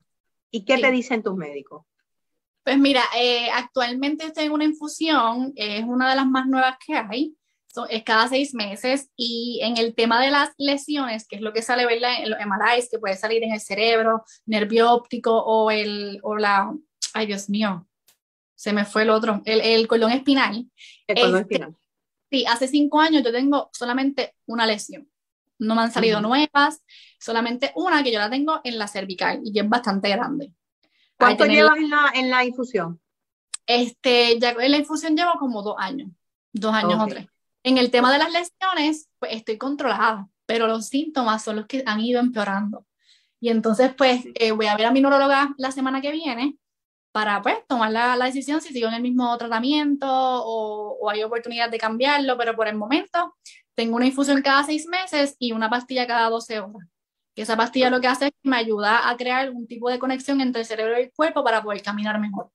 ¿Y 0.49 0.65
qué 0.65 0.77
te 0.77 0.91
dicen 0.91 1.23
tus 1.23 1.35
médicos? 1.35 1.85
Pues 2.63 2.77
mira, 2.77 3.01
eh, 3.17 3.49
actualmente 3.51 4.31
en 4.35 4.51
una 4.51 4.65
infusión, 4.65 5.51
es 5.55 5.83
una 5.83 6.09
de 6.09 6.15
las 6.15 6.27
más 6.27 6.45
nuevas 6.45 6.77
que 6.85 6.93
hay, 6.93 7.35
es 7.89 8.03
cada 8.03 8.27
seis 8.27 8.53
meses 8.53 9.09
y 9.15 9.59
en 9.63 9.77
el 9.77 9.95
tema 9.95 10.21
de 10.21 10.31
las 10.31 10.49
lesiones, 10.57 11.27
que 11.27 11.37
es 11.37 11.41
lo 11.41 11.53
que 11.53 11.61
sale 11.61 11.85
¿verdad? 11.85 12.23
en 12.23 12.29
los 12.29 12.39
MRIs, 12.39 12.89
que 12.89 12.99
puede 12.99 13.15
salir 13.15 13.43
en 13.43 13.53
el 13.53 13.61
cerebro, 13.61 14.23
nervio 14.45 14.91
óptico 14.91 15.37
o, 15.37 15.71
el, 15.71 16.19
o 16.23 16.37
la, 16.37 16.73
ay 17.13 17.25
Dios 17.25 17.49
mío, 17.49 17.87
se 18.55 18.73
me 18.73 18.85
fue 18.85 19.03
el 19.03 19.09
otro, 19.09 19.41
el, 19.45 19.61
el 19.61 19.87
colon 19.87 20.11
espinal. 20.11 20.69
El 21.07 21.15
colon 21.15 21.41
este, 21.41 21.55
espinal. 21.55 21.75
Sí, 22.29 22.45
hace 22.45 22.67
cinco 22.67 23.01
años 23.01 23.23
yo 23.23 23.31
tengo 23.31 23.69
solamente 23.73 24.35
una 24.45 24.65
lesión. 24.65 25.09
No 25.59 25.75
me 25.75 25.81
han 25.81 25.91
salido 25.91 26.21
nuevas, 26.21 26.83
solamente 27.19 27.71
una 27.75 28.03
que 28.03 28.11
yo 28.11 28.19
la 28.19 28.29
tengo 28.29 28.61
en 28.63 28.77
la 28.77 28.87
cervical 28.87 29.41
y 29.43 29.53
que 29.53 29.59
es 29.61 29.69
bastante 29.69 30.09
grande. 30.09 30.53
¿Cuánto 31.17 31.45
llevas 31.45 31.77
en 31.77 31.89
la, 31.89 32.11
en 32.15 32.29
la 32.29 32.43
infusión? 32.43 32.99
Este, 33.65 34.39
ya 34.39 34.51
en 34.51 34.71
la 34.71 34.77
infusión 34.77 35.15
llevo 35.15 35.33
como 35.39 35.61
dos 35.61 35.75
años, 35.77 36.09
dos 36.51 36.73
años 36.73 36.99
o 36.99 37.07
tres. 37.07 37.27
En 37.63 37.77
el 37.77 37.91
tema 37.91 38.11
de 38.11 38.17
las 38.19 38.31
lesiones, 38.31 39.09
pues 39.19 39.33
estoy 39.33 39.57
controlada, 39.57 40.27
pero 40.45 40.67
los 40.67 40.87
síntomas 40.87 41.43
son 41.43 41.57
los 41.57 41.67
que 41.67 41.83
han 41.85 41.99
ido 41.99 42.19
empeorando. 42.19 42.85
Y 43.39 43.49
entonces, 43.49 43.93
pues, 43.95 44.23
eh, 44.35 44.51
voy 44.51 44.67
a 44.67 44.75
ver 44.75 44.85
a 44.87 44.91
mi 44.91 45.01
neuróloga 45.01 45.53
la 45.57 45.71
semana 45.71 46.01
que 46.01 46.11
viene 46.11 46.57
para, 47.11 47.41
pues, 47.41 47.57
tomar 47.67 47.91
la, 47.91 48.15
la 48.15 48.25
decisión 48.25 48.61
si 48.61 48.73
sigo 48.73 48.87
en 48.87 48.95
el 48.95 49.01
mismo 49.01 49.37
tratamiento 49.37 50.07
o, 50.09 50.97
o, 50.99 51.09
hay 51.09 51.23
oportunidad 51.23 51.69
de 51.69 51.77
cambiarlo, 51.77 52.37
pero 52.37 52.55
por 52.55 52.67
el 52.67 52.75
momento 52.75 53.35
tengo 53.75 53.95
una 53.95 54.07
infusión 54.07 54.41
cada 54.41 54.63
seis 54.63 54.87
meses 54.87 55.35
y 55.39 55.51
una 55.53 55.69
pastilla 55.69 56.07
cada 56.07 56.29
12 56.29 56.59
horas. 56.59 56.87
Que 57.35 57.43
esa 57.43 57.57
pastilla 57.57 57.89
lo 57.89 58.01
que 58.01 58.07
hace 58.07 58.27
es 58.27 58.31
que 58.31 58.49
me 58.49 58.57
ayuda 58.57 59.09
a 59.09 59.17
crear 59.17 59.49
un 59.51 59.67
tipo 59.67 59.89
de 59.89 59.99
conexión 59.99 60.41
entre 60.41 60.61
el 60.61 60.67
cerebro 60.67 60.99
y 60.99 61.03
el 61.03 61.13
cuerpo 61.13 61.43
para 61.43 61.63
poder 61.63 61.81
caminar 61.81 62.19
mejor. 62.19 62.51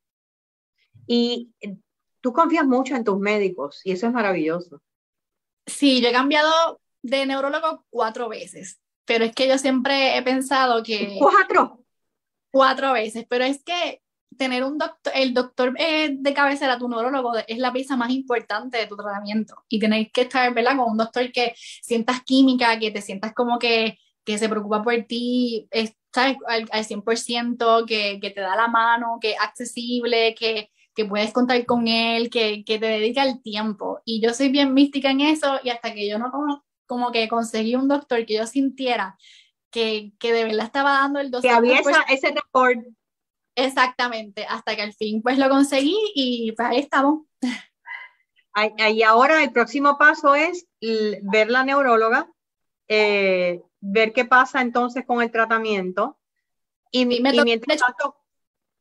Y 1.07 1.53
eh, 1.61 1.77
tú 2.21 2.33
confías 2.33 2.67
mucho 2.67 2.95
en 2.95 3.05
tus 3.05 3.19
médicos 3.19 3.81
y 3.85 3.93
eso 3.93 4.07
es 4.07 4.13
maravilloso. 4.13 4.83
Sí, 5.67 6.01
yo 6.01 6.09
he 6.09 6.13
cambiado 6.13 6.81
de 7.03 7.27
neurólogo 7.27 7.85
cuatro 7.91 8.29
veces, 8.29 8.81
pero 9.05 9.25
es 9.25 9.35
que 9.35 9.49
yo 9.49 9.59
siempre 9.59 10.17
he 10.17 10.23
pensado 10.23 10.83
que... 10.83 11.17
¿Cuatro? 11.19 11.85
Cuatro 12.51 12.93
veces, 12.93 13.27
pero 13.29 13.45
es 13.45 13.63
que 13.63 14.01
tener 14.37 14.65
un 14.65 14.79
doctor, 14.79 15.13
el 15.17 15.35
doctor 15.35 15.75
eh, 15.79 16.11
de 16.13 16.35
cabecera, 16.35 16.79
tu 16.79 16.89
neurólogo, 16.89 17.33
es 17.47 17.59
la 17.59 17.73
pieza 17.73 17.97
más 17.97 18.11
importante 18.11 18.79
de 18.79 18.87
tu 18.87 18.97
tratamiento. 18.97 19.65
Y 19.69 19.79
tenéis 19.79 20.11
que 20.13 20.23
estar, 20.23 20.53
¿verdad? 20.55 20.77
Con 20.77 20.93
un 20.93 20.97
doctor 20.97 21.31
que 21.33 21.55
sientas 21.57 22.23
química, 22.23 22.79
que 22.79 22.91
te 22.91 23.03
sientas 23.03 23.33
como 23.35 23.59
que, 23.59 23.99
que 24.25 24.39
se 24.39 24.49
preocupa 24.49 24.83
por 24.83 24.95
ti, 25.05 25.69
¿sabes? 26.13 26.37
Al, 26.47 26.67
al 26.71 26.85
100%, 26.85 27.87
que, 27.87 28.19
que 28.21 28.31
te 28.31 28.41
da 28.41 28.57
la 28.57 28.69
mano, 28.69 29.19
que 29.21 29.33
es 29.33 29.41
accesible, 29.41 30.35
que, 30.35 30.71
que 30.97 31.05
puedes 31.05 31.33
contar 31.33 31.65
con 31.67 31.87
él, 31.87 32.31
que, 32.31 32.65
que, 32.65 32.79
te 32.79 32.87
dedica 32.87 33.23
el 33.23 33.43
tiempo. 33.43 34.01
Y 34.07 34.21
yo 34.21 34.33
soy 34.33 34.49
bien 34.49 34.73
mística 34.73 35.11
en 35.11 35.21
eso 35.21 35.61
y 35.63 35.69
hasta 35.69 35.93
que 35.93 36.09
yo 36.09 36.19
no 36.19 36.31
como, 36.31 36.65
como 36.87 37.13
que 37.13 37.29
conseguí 37.29 37.77
un 37.77 37.87
doctor 37.87 38.25
que 38.25 38.35
yo 38.35 38.47
sintiera 38.47 39.17
que, 39.71 40.13
que 40.19 40.33
de 40.33 40.45
verdad 40.45 40.65
estaba 40.65 40.93
dando 40.93 41.21
el 41.21 41.31
doctor. 41.31 41.51
Que 41.51 41.55
había 41.55 41.83
pues 41.83 41.97
ese 42.09 42.29
report. 42.29 42.81
Exactamente, 43.55 44.47
hasta 44.47 44.75
que 44.75 44.83
al 44.83 44.95
fin 44.95 45.23
pues 45.23 45.39
lo 45.39 45.49
conseguí 45.49 45.97
y 46.15 46.53
pues 46.53 46.69
ahí 46.69 46.79
estamos. 46.79 47.25
Y 48.91 49.03
ahora 49.03 49.43
el 49.43 49.53
próximo 49.53 49.99
paso 49.99 50.35
es 50.35 50.67
ver 50.81 51.51
la 51.51 51.63
neuróloga, 51.63 52.31
eh, 52.89 53.61
ver 53.81 54.15
qué 54.15 54.25
pasa 54.25 54.63
entonces 54.63 55.05
con 55.07 55.21
el 55.21 55.31
tratamiento. 55.31 56.19
Y, 56.91 57.03
y 57.03 57.21
mientras 57.21 57.81
tanto, 57.81 58.17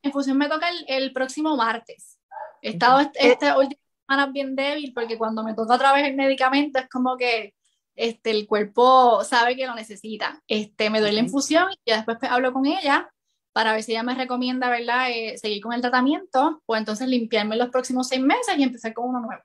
infusión 0.06 0.38
me 0.38 0.48
toca 0.48 0.68
el, 0.88 1.12
próximo 1.12 1.56
martes. 1.56 2.18
He 2.62 2.70
estado 2.70 3.00
este, 3.00 3.32
esta 3.32 3.58
última 3.58 3.80
semana 4.06 4.32
bien 4.32 4.56
débil 4.56 4.92
porque 4.94 5.18
cuando 5.18 5.42
me 5.44 5.54
toca 5.54 5.74
otra 5.74 5.92
vez 5.92 6.06
el 6.06 6.16
medicamento 6.16 6.78
es 6.78 6.88
como 6.88 7.16
que 7.16 7.54
este, 7.94 8.30
el 8.30 8.46
cuerpo 8.46 9.24
sabe 9.24 9.56
que 9.56 9.66
lo 9.66 9.74
necesita. 9.74 10.42
Este, 10.46 10.90
me 10.90 11.00
doy 11.00 11.12
la 11.12 11.20
infusión 11.20 11.68
y 11.84 11.92
después 11.92 12.18
hablo 12.22 12.52
con 12.52 12.66
ella 12.66 13.10
para 13.52 13.72
ver 13.72 13.82
si 13.82 13.92
ella 13.92 14.02
me 14.02 14.14
recomienda, 14.14 14.68
¿verdad?, 14.68 15.10
eh, 15.10 15.38
seguir 15.38 15.62
con 15.62 15.72
el 15.72 15.80
tratamiento 15.80 16.62
o 16.66 16.76
entonces 16.76 17.08
limpiarme 17.08 17.56
los 17.56 17.70
próximos 17.70 18.08
seis 18.08 18.20
meses 18.20 18.54
y 18.58 18.62
empezar 18.62 18.92
con 18.92 19.08
uno 19.08 19.20
nuevo. 19.20 19.42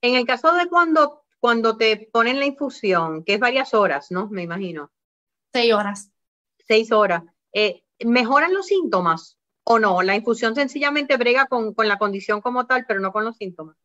En 0.00 0.14
el 0.14 0.24
caso 0.24 0.52
de 0.52 0.68
cuando, 0.68 1.24
cuando 1.40 1.76
te 1.76 2.08
ponen 2.12 2.38
la 2.38 2.46
infusión, 2.46 3.24
que 3.24 3.34
es 3.34 3.40
varias 3.40 3.74
horas, 3.74 4.12
¿no? 4.12 4.28
Me 4.28 4.42
imagino. 4.42 4.92
Seis 5.52 5.72
horas. 5.72 6.12
Seis 6.68 6.92
horas. 6.92 7.24
Eh, 7.52 7.82
¿Mejoran 8.04 8.54
los 8.54 8.66
síntomas? 8.66 9.35
O 9.68 9.78
no? 9.78 10.00
La 10.02 10.14
infusión 10.14 10.54
sencillamente 10.54 11.16
brega 11.16 11.46
con, 11.46 11.74
con 11.74 11.88
la 11.88 11.98
condición 11.98 12.40
como 12.40 12.66
tal, 12.66 12.84
pero 12.86 13.00
no 13.00 13.12
con 13.12 13.24
los 13.24 13.36
síntomas. 13.36 13.76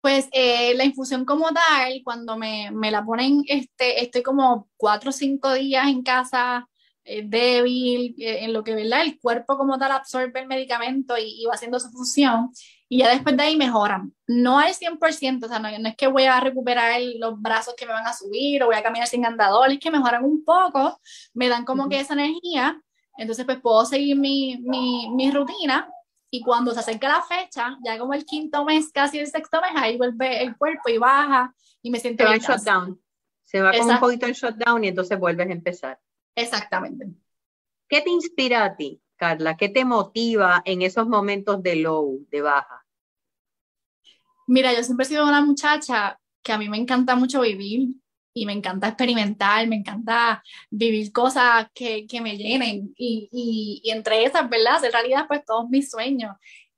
Pues 0.00 0.28
eh, 0.32 0.74
la 0.74 0.84
infusión 0.84 1.24
como 1.24 1.52
tal, 1.52 2.00
cuando 2.04 2.38
me, 2.38 2.70
me, 2.72 2.90
la 2.90 3.04
ponen, 3.04 3.42
este, 3.46 4.02
estoy 4.02 4.22
como 4.22 4.68
cuatro 4.76 5.10
o 5.10 5.12
cinco 5.12 5.52
días 5.52 5.88
en 5.88 6.02
casa, 6.02 6.66
eh, 7.04 7.22
débil, 7.26 8.14
eh, 8.18 8.44
en 8.44 8.52
lo 8.52 8.64
que 8.64 8.74
¿verdad? 8.74 9.02
el 9.02 9.18
cuerpo 9.18 9.58
como 9.58 9.78
tal 9.78 9.92
absorbe 9.92 10.40
el 10.40 10.46
medicamento 10.46 11.18
y, 11.18 11.42
y, 11.42 11.44
va 11.44 11.54
haciendo 11.54 11.80
su 11.80 11.90
función, 11.90 12.50
y 12.88 12.98
ya 12.98 13.10
después 13.10 13.36
de 13.36 13.42
ahí 13.42 13.56
mejoran. 13.56 14.14
No 14.26 14.58
al 14.58 14.74
100%, 14.74 15.44
o 15.44 15.48
sea, 15.48 15.58
no, 15.58 15.68
no, 15.78 15.88
es 15.88 15.96
que 15.96 16.06
voy 16.06 16.24
a 16.24 16.40
recuperar 16.40 17.00
los 17.18 17.40
brazos 17.40 17.74
que 17.76 17.84
me 17.84 17.92
van 17.92 18.06
a 18.06 18.14
subir 18.14 18.62
o 18.62 18.66
voy 18.66 18.76
a 18.76 18.82
caminar 18.82 19.08
sin 19.08 19.26
andador, 19.26 19.70
es 19.70 19.80
que 19.80 19.90
mejoran 19.90 20.24
un 20.24 20.44
poco, 20.44 20.98
me 21.34 21.48
dan 21.48 21.64
como 21.64 21.82
uh 21.82 21.86
-huh. 21.86 21.90
que 21.90 22.00
esa 22.00 22.14
energía 22.14 22.80
entonces, 23.16 23.44
pues 23.44 23.60
puedo 23.60 23.84
seguir 23.84 24.16
mi, 24.16 24.58
mi, 24.58 25.10
mi, 25.10 25.30
rutina 25.30 25.90
y 26.30 26.42
cuando 26.42 26.72
se 26.72 26.80
acerca 26.80 27.08
la 27.08 27.22
fecha, 27.22 27.78
ya 27.84 27.98
como 27.98 28.14
el 28.14 28.24
quinto 28.24 28.64
mes, 28.64 28.90
casi 28.92 29.18
el 29.18 29.26
sexto 29.26 29.60
mes, 29.60 29.70
ahí 29.74 29.96
vuelve 29.96 30.42
el 30.42 30.56
cuerpo 30.56 30.88
y 30.88 30.98
baja 30.98 31.54
y 31.82 31.90
me 31.90 31.98
siento... 31.98 32.24
Se 32.24 32.28
va 32.28 32.34
en 32.34 32.40
shutdown. 32.40 33.02
Se 33.44 33.60
va 33.62 33.72
como 33.72 33.90
un 33.90 34.00
poquito 34.00 34.26
en 34.26 34.32
shutdown 34.32 34.84
y 34.84 34.88
entonces 34.88 35.18
vuelves 35.18 35.48
a 35.48 35.52
empezar. 35.52 36.00
Exactamente. 36.34 37.06
¿Qué 37.88 38.02
te 38.02 38.10
inspira 38.10 38.64
a 38.64 38.76
ti, 38.76 39.00
Carla? 39.16 39.56
¿Qué 39.56 39.68
te 39.68 39.84
motiva 39.84 40.62
en 40.64 40.82
esos 40.82 41.06
momentos 41.06 41.62
de 41.62 41.76
low, 41.76 42.26
de 42.30 42.42
baja? 42.42 42.84
Mira, 44.48 44.74
yo 44.74 44.82
siempre 44.82 45.04
he 45.04 45.08
sido 45.08 45.26
una 45.26 45.40
muchacha 45.40 46.18
que 46.42 46.52
a 46.52 46.58
mí 46.58 46.68
me 46.68 46.76
encanta 46.76 47.16
mucho 47.16 47.40
vivir 47.40 47.88
y 48.36 48.44
me 48.44 48.52
encanta 48.52 48.88
experimentar, 48.88 49.66
me 49.66 49.76
encanta 49.76 50.42
vivir 50.70 51.10
cosas 51.10 51.68
que, 51.74 52.06
que 52.06 52.20
me 52.20 52.36
llenen 52.36 52.92
y, 52.94 53.30
y, 53.32 53.80
y, 53.82 53.90
entre 53.90 54.24
esas, 54.24 54.50
¿verdad? 54.50 54.76
Hacer 54.76 54.92
realidad 54.92 55.24
pues 55.26 55.42
todos 55.46 55.70
mis 55.70 55.90
sueños. 55.90 56.36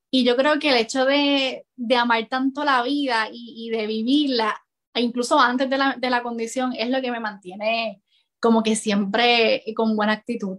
Y 0.08 0.24
yo 0.24 0.36
creo 0.36 0.60
que 0.60 0.70
el 0.70 0.76
hecho 0.76 1.04
de, 1.04 1.66
de 1.74 1.96
amar 1.96 2.28
tanto 2.28 2.64
la 2.64 2.84
vida 2.84 3.28
y, 3.32 3.54
y, 3.66 3.70
de 3.70 3.88
vivirla, 3.88 4.54
incluso 4.94 5.40
antes 5.40 5.68
de 5.68 5.78
la, 5.78 5.96
de 5.98 6.10
la 6.10 6.22
condición, 6.22 6.74
es 6.78 6.90
lo 6.90 7.02
que 7.02 7.10
me 7.10 7.18
mantiene 7.18 8.02
como 8.38 8.62
que 8.62 8.76
siempre 8.76 9.64
con 9.74 9.96
buena 9.96 10.12
actitud. 10.12 10.58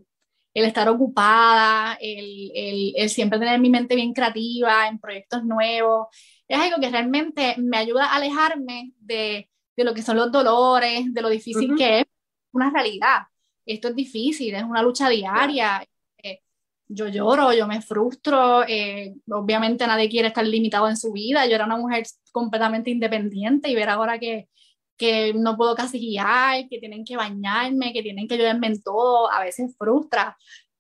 El 0.54 0.66
estar 0.66 0.90
ocupada, 0.90 1.98
el, 2.02 2.52
el, 2.54 2.94
el 2.98 3.10
siempre 3.10 3.40
tener 3.40 3.58
mi 3.62 3.70
mente 3.70 3.96
bien 3.96 4.12
creativa 4.14 4.90
en 4.90 5.00
proyectos 5.00 5.46
nuevos, 5.46 6.08
es 6.46 6.60
algo 6.60 6.82
que 6.82 6.90
realmente 6.90 7.56
me 7.58 7.78
ayuda 7.78 8.06
a 8.06 8.16
alejarme 8.18 8.92
de, 9.00 9.50
de 9.80 9.86
lo 9.86 9.94
que 9.94 10.02
son 10.02 10.18
los 10.18 10.30
dolores, 10.30 11.14
de 11.14 11.22
lo 11.22 11.30
difícil 11.30 11.72
uh 11.72 11.74
-huh. 11.74 11.78
que 11.78 12.00
es 12.02 12.06
una 12.52 12.70
realidad. 12.70 13.20
Esto 13.66 13.88
es 13.88 13.96
difícil, 13.96 14.54
es 14.54 14.64
una 14.64 14.84
lucha 14.84 15.08
diaria. 15.08 15.86
Eh, 16.22 16.42
yo 16.90 17.08
lloro, 17.08 17.54
yo 17.54 17.66
me 17.66 17.82
frustro, 17.82 18.68
eh, 18.68 19.16
obviamente 19.32 19.88
nadie 19.88 20.10
quiere 20.10 20.28
estar 20.28 20.46
limitado 20.46 20.90
en 20.90 20.98
su 20.98 21.14
vida. 21.14 21.46
Yo 21.46 21.56
era 21.56 21.66
una 21.66 21.78
mujer 21.78 22.04
completamente 22.34 22.90
independiente 22.90 23.70
y 23.70 23.76
ver 23.76 23.90
ahora 23.90 24.20
que, 24.20 24.50
que 24.98 25.34
no 25.34 25.56
puedo 25.56 25.76
casi 25.76 25.98
guiar, 25.98 26.68
que 26.68 26.80
tienen 26.80 27.06
que 27.06 27.16
bañarme, 27.16 27.94
que 27.94 28.04
tienen 28.04 28.28
que 28.28 28.36
ayudarme 28.36 28.68
en 28.68 28.84
todo, 28.84 29.32
a 29.32 29.40
veces 29.46 29.76
frustra. 29.78 30.36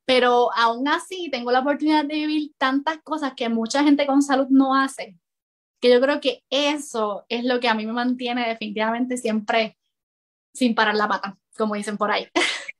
Pero 0.05 0.49
aún 0.55 0.87
así 0.89 1.29
tengo 1.31 1.51
la 1.51 1.61
oportunidad 1.61 2.03
de 2.03 2.15
vivir 2.15 2.51
tantas 2.57 2.97
cosas 3.03 3.33
que 3.33 3.47
mucha 3.47 3.81
gente 3.83 4.05
con 4.05 4.21
salud 4.21 4.47
no 4.49 4.75
hace 4.75 5.15
que 5.79 5.89
yo 5.89 6.01
creo 6.01 6.19
que 6.19 6.43
eso 6.49 7.25
es 7.29 7.43
lo 7.45 7.59
que 7.59 7.69
a 7.69 7.73
mí 7.73 7.85
me 7.85 7.93
mantiene 7.93 8.47
definitivamente 8.47 9.17
siempre 9.17 9.77
sin 10.53 10.75
parar 10.75 10.95
la 10.95 11.07
pata, 11.07 11.37
como 11.57 11.75
dicen 11.75 11.97
por 11.97 12.11
ahí. 12.11 12.27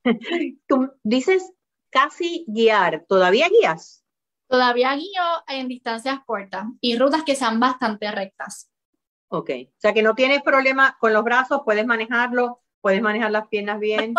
Tú 0.68 0.91
dices 1.03 1.51
casi 1.89 2.46
guiar, 2.48 3.06
¿todavía 3.08 3.48
guías? 3.50 4.03
Todavía 4.48 4.96
guío 4.96 5.24
en 5.48 5.68
distancias 5.68 6.20
cortas 6.25 6.65
y 6.82 6.98
rutas 6.98 7.24
que 7.24 7.36
sean 7.36 7.60
bastante 7.60 8.12
rectas. 8.12 8.72
Ok, 9.29 9.51
o 9.68 9.79
sea 9.79 9.94
que 9.94 10.01
no 10.01 10.15
tienes 10.15 10.41
problema 10.41 10.98
con 11.00 11.13
los 11.13 11.24
brazos, 11.24 11.62
puedes 11.63 11.86
manejarlo, 11.86 12.62
puedes 12.82 13.01
manejar 13.01 13.32
las 13.32 13.48
piernas 13.48 13.79
bien. 13.79 14.13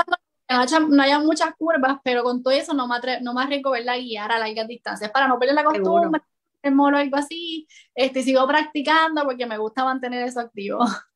No 0.48 1.02
haya, 1.02 1.18
muchas 1.20 1.54
curvas, 1.56 1.98
pero 2.02 2.22
con 2.22 2.42
todo 2.42 2.54
eso 2.54 2.74
no 2.74 2.88
me, 2.88 3.20
no 3.20 3.34
me 3.34 3.42
arriesgo 3.42 3.70
verla 3.70 3.96
guiar 3.96 4.32
a 4.32 4.38
largas 4.38 4.66
distancias 4.66 5.10
para 5.10 5.28
no 5.28 5.38
perder 5.38 5.54
la 5.54 5.64
costumbre, 5.64 6.20
el 6.62 6.74
molo 6.74 6.98
algo 6.98 7.16
así, 7.16 7.66
este, 7.94 8.22
sigo 8.22 8.46
practicando 8.46 9.24
porque 9.24 9.46
me 9.46 9.58
gusta 9.58 9.84
mantener 9.84 10.26
eso 10.26 10.40
activo. 10.40 10.80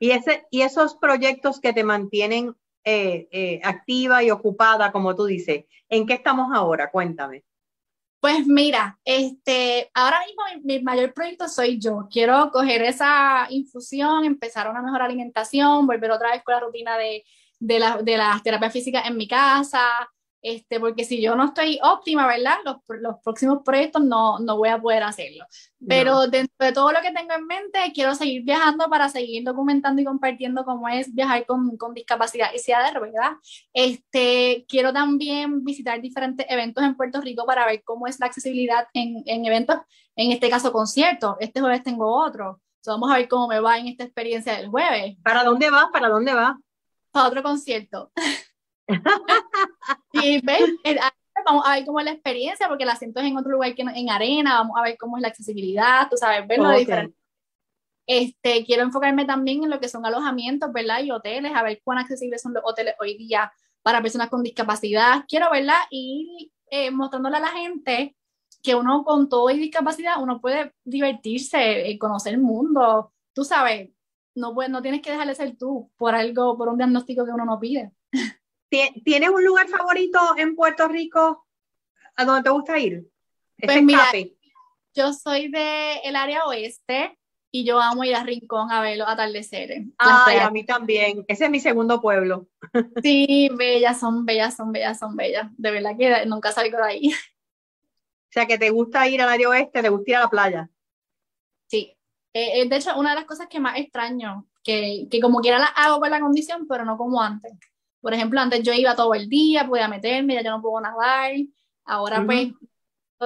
Y, 0.00 0.12
ese, 0.12 0.46
y 0.52 0.62
esos 0.62 0.94
proyectos 0.94 1.58
que 1.58 1.72
te 1.72 1.82
mantienen 1.82 2.54
eh, 2.84 3.26
eh, 3.32 3.60
activa 3.64 4.22
y 4.22 4.30
ocupada, 4.30 4.92
como 4.92 5.16
tú 5.16 5.24
dices, 5.24 5.64
¿en 5.88 6.06
qué 6.06 6.14
estamos 6.14 6.50
ahora? 6.54 6.88
Cuéntame. 6.92 7.44
Pues 8.20 8.46
mira, 8.46 8.98
este, 9.04 9.90
ahora 9.94 10.20
mismo 10.24 10.62
mi, 10.64 10.80
mayor 10.82 11.12
proyecto 11.12 11.48
soy 11.48 11.78
yo. 11.78 12.08
Quiero 12.10 12.50
coger 12.52 12.82
esa 12.82 13.46
infusión, 13.50 14.24
empezar 14.24 14.70
una 14.70 14.82
mejor 14.82 15.02
alimentación, 15.02 15.86
volver 15.86 16.10
otra 16.10 16.30
vez 16.30 16.42
con 16.42 16.54
la 16.54 16.60
rutina 16.60 16.96
de, 16.96 17.24
de, 17.58 17.78
la, 17.78 17.98
de 18.02 18.16
las 18.16 18.42
terapias 18.42 18.72
físicas 18.72 19.04
en 19.06 19.16
mi 19.16 19.28
casa, 19.28 20.08
este, 20.40 20.78
porque 20.78 21.04
si 21.04 21.20
yo 21.20 21.34
no 21.34 21.46
estoy 21.46 21.80
óptima, 21.82 22.26
¿verdad? 22.26 22.56
Los, 22.64 22.76
los 23.00 23.16
próximos 23.24 23.60
proyectos 23.64 24.02
no, 24.04 24.38
no, 24.38 24.56
voy 24.56 24.68
a 24.68 24.80
poder 24.80 25.02
hacerlo. 25.02 25.44
Pero 25.86 26.28
dentro 26.28 26.54
de 26.58 26.72
todo 26.72 26.92
lo 26.92 27.00
que 27.00 27.12
tengo 27.12 27.32
en 27.34 27.46
mente, 27.46 27.78
quiero 27.92 28.14
seguir 28.14 28.42
viajando 28.44 28.88
para 28.88 29.08
seguir 29.08 29.42
documentando 29.44 30.00
y 30.00 30.04
compartiendo 30.04 30.64
cómo 30.64 30.88
es 30.88 31.12
viajar 31.12 31.44
con, 31.46 31.76
con 31.76 31.92
discapacidad 31.92 32.50
y 32.54 32.58
CIADR, 32.60 33.00
¿verdad? 33.00 33.32
Este, 33.72 34.64
quiero 34.68 34.92
también 34.92 35.64
visitar 35.64 36.00
diferentes 36.00 36.46
eventos 36.48 36.84
en 36.84 36.96
Puerto 36.96 37.20
Rico 37.20 37.44
para 37.44 37.66
ver 37.66 37.82
cómo 37.84 38.06
es 38.06 38.20
la 38.20 38.26
accesibilidad 38.26 38.86
en, 38.94 39.22
en 39.26 39.44
eventos, 39.44 39.78
en 40.14 40.30
este 40.30 40.48
caso 40.48 40.72
conciertos. 40.72 41.36
Este 41.40 41.60
jueves 41.60 41.82
tengo 41.82 42.14
otro. 42.14 42.60
vamos 42.86 43.10
a 43.10 43.16
ver 43.16 43.28
cómo 43.28 43.48
me 43.48 43.60
va 43.60 43.78
en 43.78 43.88
esta 43.88 44.04
experiencia 44.04 44.56
del 44.56 44.68
jueves. 44.68 45.16
¿Para 45.22 45.42
dónde 45.42 45.68
vas? 45.70 45.86
¿Para 45.92 46.08
dónde 46.08 46.32
vas? 46.32 46.56
Para 47.10 47.28
otro 47.28 47.42
concierto. 47.42 48.12
y 50.12 50.40
ves, 50.44 50.62
vamos 51.44 51.64
a 51.66 51.76
ver 51.76 51.84
cómo 51.84 51.98
es 51.98 52.04
la 52.04 52.12
experiencia, 52.12 52.68
porque 52.68 52.84
el 52.84 52.90
asiento 52.90 53.20
es 53.20 53.26
en 53.26 53.36
otro 53.36 53.52
lugar 53.52 53.74
que 53.74 53.82
en 53.82 54.10
arena, 54.10 54.58
vamos 54.58 54.76
a 54.78 54.82
ver 54.82 54.96
cómo 54.98 55.16
es 55.16 55.22
la 55.22 55.28
accesibilidad, 55.28 56.08
tú 56.10 56.16
sabes, 56.16 56.46
verlo 56.46 56.70
diferente. 56.70 57.16
Este, 58.06 58.64
quiero 58.64 58.84
enfocarme 58.84 59.26
también 59.26 59.62
en 59.64 59.70
lo 59.70 59.80
que 59.80 59.88
son 59.88 60.06
alojamientos, 60.06 60.72
¿verdad? 60.72 61.02
Y 61.02 61.10
hoteles, 61.10 61.52
a 61.54 61.62
ver 61.62 61.80
cuán 61.84 61.98
accesibles 61.98 62.40
son 62.40 62.54
los 62.54 62.62
hoteles 62.64 62.94
hoy 63.00 63.18
día 63.18 63.52
para 63.82 64.00
personas 64.00 64.30
con 64.30 64.42
discapacidad. 64.42 65.24
Quiero, 65.28 65.50
¿verdad? 65.50 65.80
Y 65.90 66.50
eh, 66.70 66.90
mostrándole 66.90 67.36
a 67.36 67.40
la 67.40 67.48
gente 67.48 68.16
que 68.62 68.74
uno 68.74 69.04
con 69.04 69.28
todo 69.28 69.50
y 69.50 69.58
discapacidad, 69.58 70.22
uno 70.22 70.40
puede 70.40 70.72
divertirse, 70.84 71.90
eh, 71.90 71.98
conocer 71.98 72.34
el 72.34 72.40
mundo, 72.40 73.12
tú 73.32 73.44
sabes, 73.44 73.90
no, 74.34 74.54
no 74.54 74.82
tienes 74.82 75.02
que 75.02 75.10
dejar 75.10 75.26
de 75.26 75.34
ser 75.34 75.56
tú 75.56 75.90
por 75.96 76.14
algo, 76.14 76.56
por 76.56 76.68
un 76.68 76.78
diagnóstico 76.78 77.24
que 77.24 77.30
uno 77.30 77.44
no 77.44 77.60
pide. 77.60 77.92
¿Tienes 78.68 79.30
un 79.30 79.44
lugar 79.44 79.68
favorito 79.68 80.18
en 80.36 80.54
Puerto 80.54 80.88
Rico 80.88 81.46
a 82.16 82.24
donde 82.24 82.42
te 82.42 82.50
gusta 82.50 82.78
ir? 82.78 83.08
Pues 83.60 83.82
mira, 83.82 84.04
yo 84.94 85.12
soy 85.12 85.48
del 85.48 85.98
el 86.04 86.16
área 86.16 86.44
oeste 86.46 87.18
y 87.50 87.64
yo 87.64 87.80
amo 87.80 88.04
ir 88.04 88.14
a 88.14 88.24
Rincón 88.24 88.70
a 88.70 88.80
ver 88.80 88.98
los 88.98 89.08
atardeceres. 89.08 89.86
Ay, 89.96 90.38
a 90.38 90.50
mí 90.50 90.64
también. 90.64 91.24
Ese 91.28 91.46
es 91.46 91.50
mi 91.50 91.60
segundo 91.60 92.00
pueblo. 92.00 92.48
Sí, 93.02 93.48
bellas, 93.56 94.00
son 94.00 94.26
bellas, 94.26 94.56
son 94.56 94.72
bellas, 94.72 94.98
son 94.98 95.16
bellas. 95.16 95.50
De 95.56 95.70
verdad 95.70 95.96
que 95.98 96.26
nunca 96.26 96.52
salgo 96.52 96.78
de 96.78 96.84
ahí. 96.84 97.10
O 98.30 98.30
sea, 98.30 98.46
que 98.46 98.58
te 98.58 98.68
gusta 98.68 99.08
ir 99.08 99.22
al 99.22 99.30
área 99.30 99.48
oeste, 99.48 99.80
te 99.80 99.88
gusta 99.88 100.10
ir 100.10 100.16
a 100.16 100.20
la 100.20 100.28
playa. 100.28 100.70
Sí. 101.66 101.96
Eh, 102.34 102.60
eh, 102.60 102.68
de 102.68 102.76
hecho, 102.76 102.94
una 102.98 103.10
de 103.10 103.16
las 103.16 103.24
cosas 103.24 103.46
que 103.48 103.58
más 103.58 103.78
extraño, 103.78 104.46
que, 104.62 105.08
que 105.10 105.18
como 105.18 105.40
quiera 105.40 105.58
la 105.58 105.64
hago 105.68 105.98
por 105.98 106.10
la 106.10 106.20
condición, 106.20 106.66
pero 106.68 106.84
no 106.84 106.98
como 106.98 107.22
antes. 107.22 107.54
Por 108.00 108.14
ejemplo, 108.14 108.40
antes 108.40 108.62
yo 108.62 108.72
iba 108.72 108.94
todo 108.94 109.14
el 109.14 109.28
día, 109.28 109.66
podía 109.66 109.88
meterme, 109.88 110.34
ya 110.34 110.42
yo 110.42 110.50
no 110.50 110.62
puedo 110.62 110.80
nadar. 110.80 111.32
Ahora 111.84 112.22
pues 112.24 112.48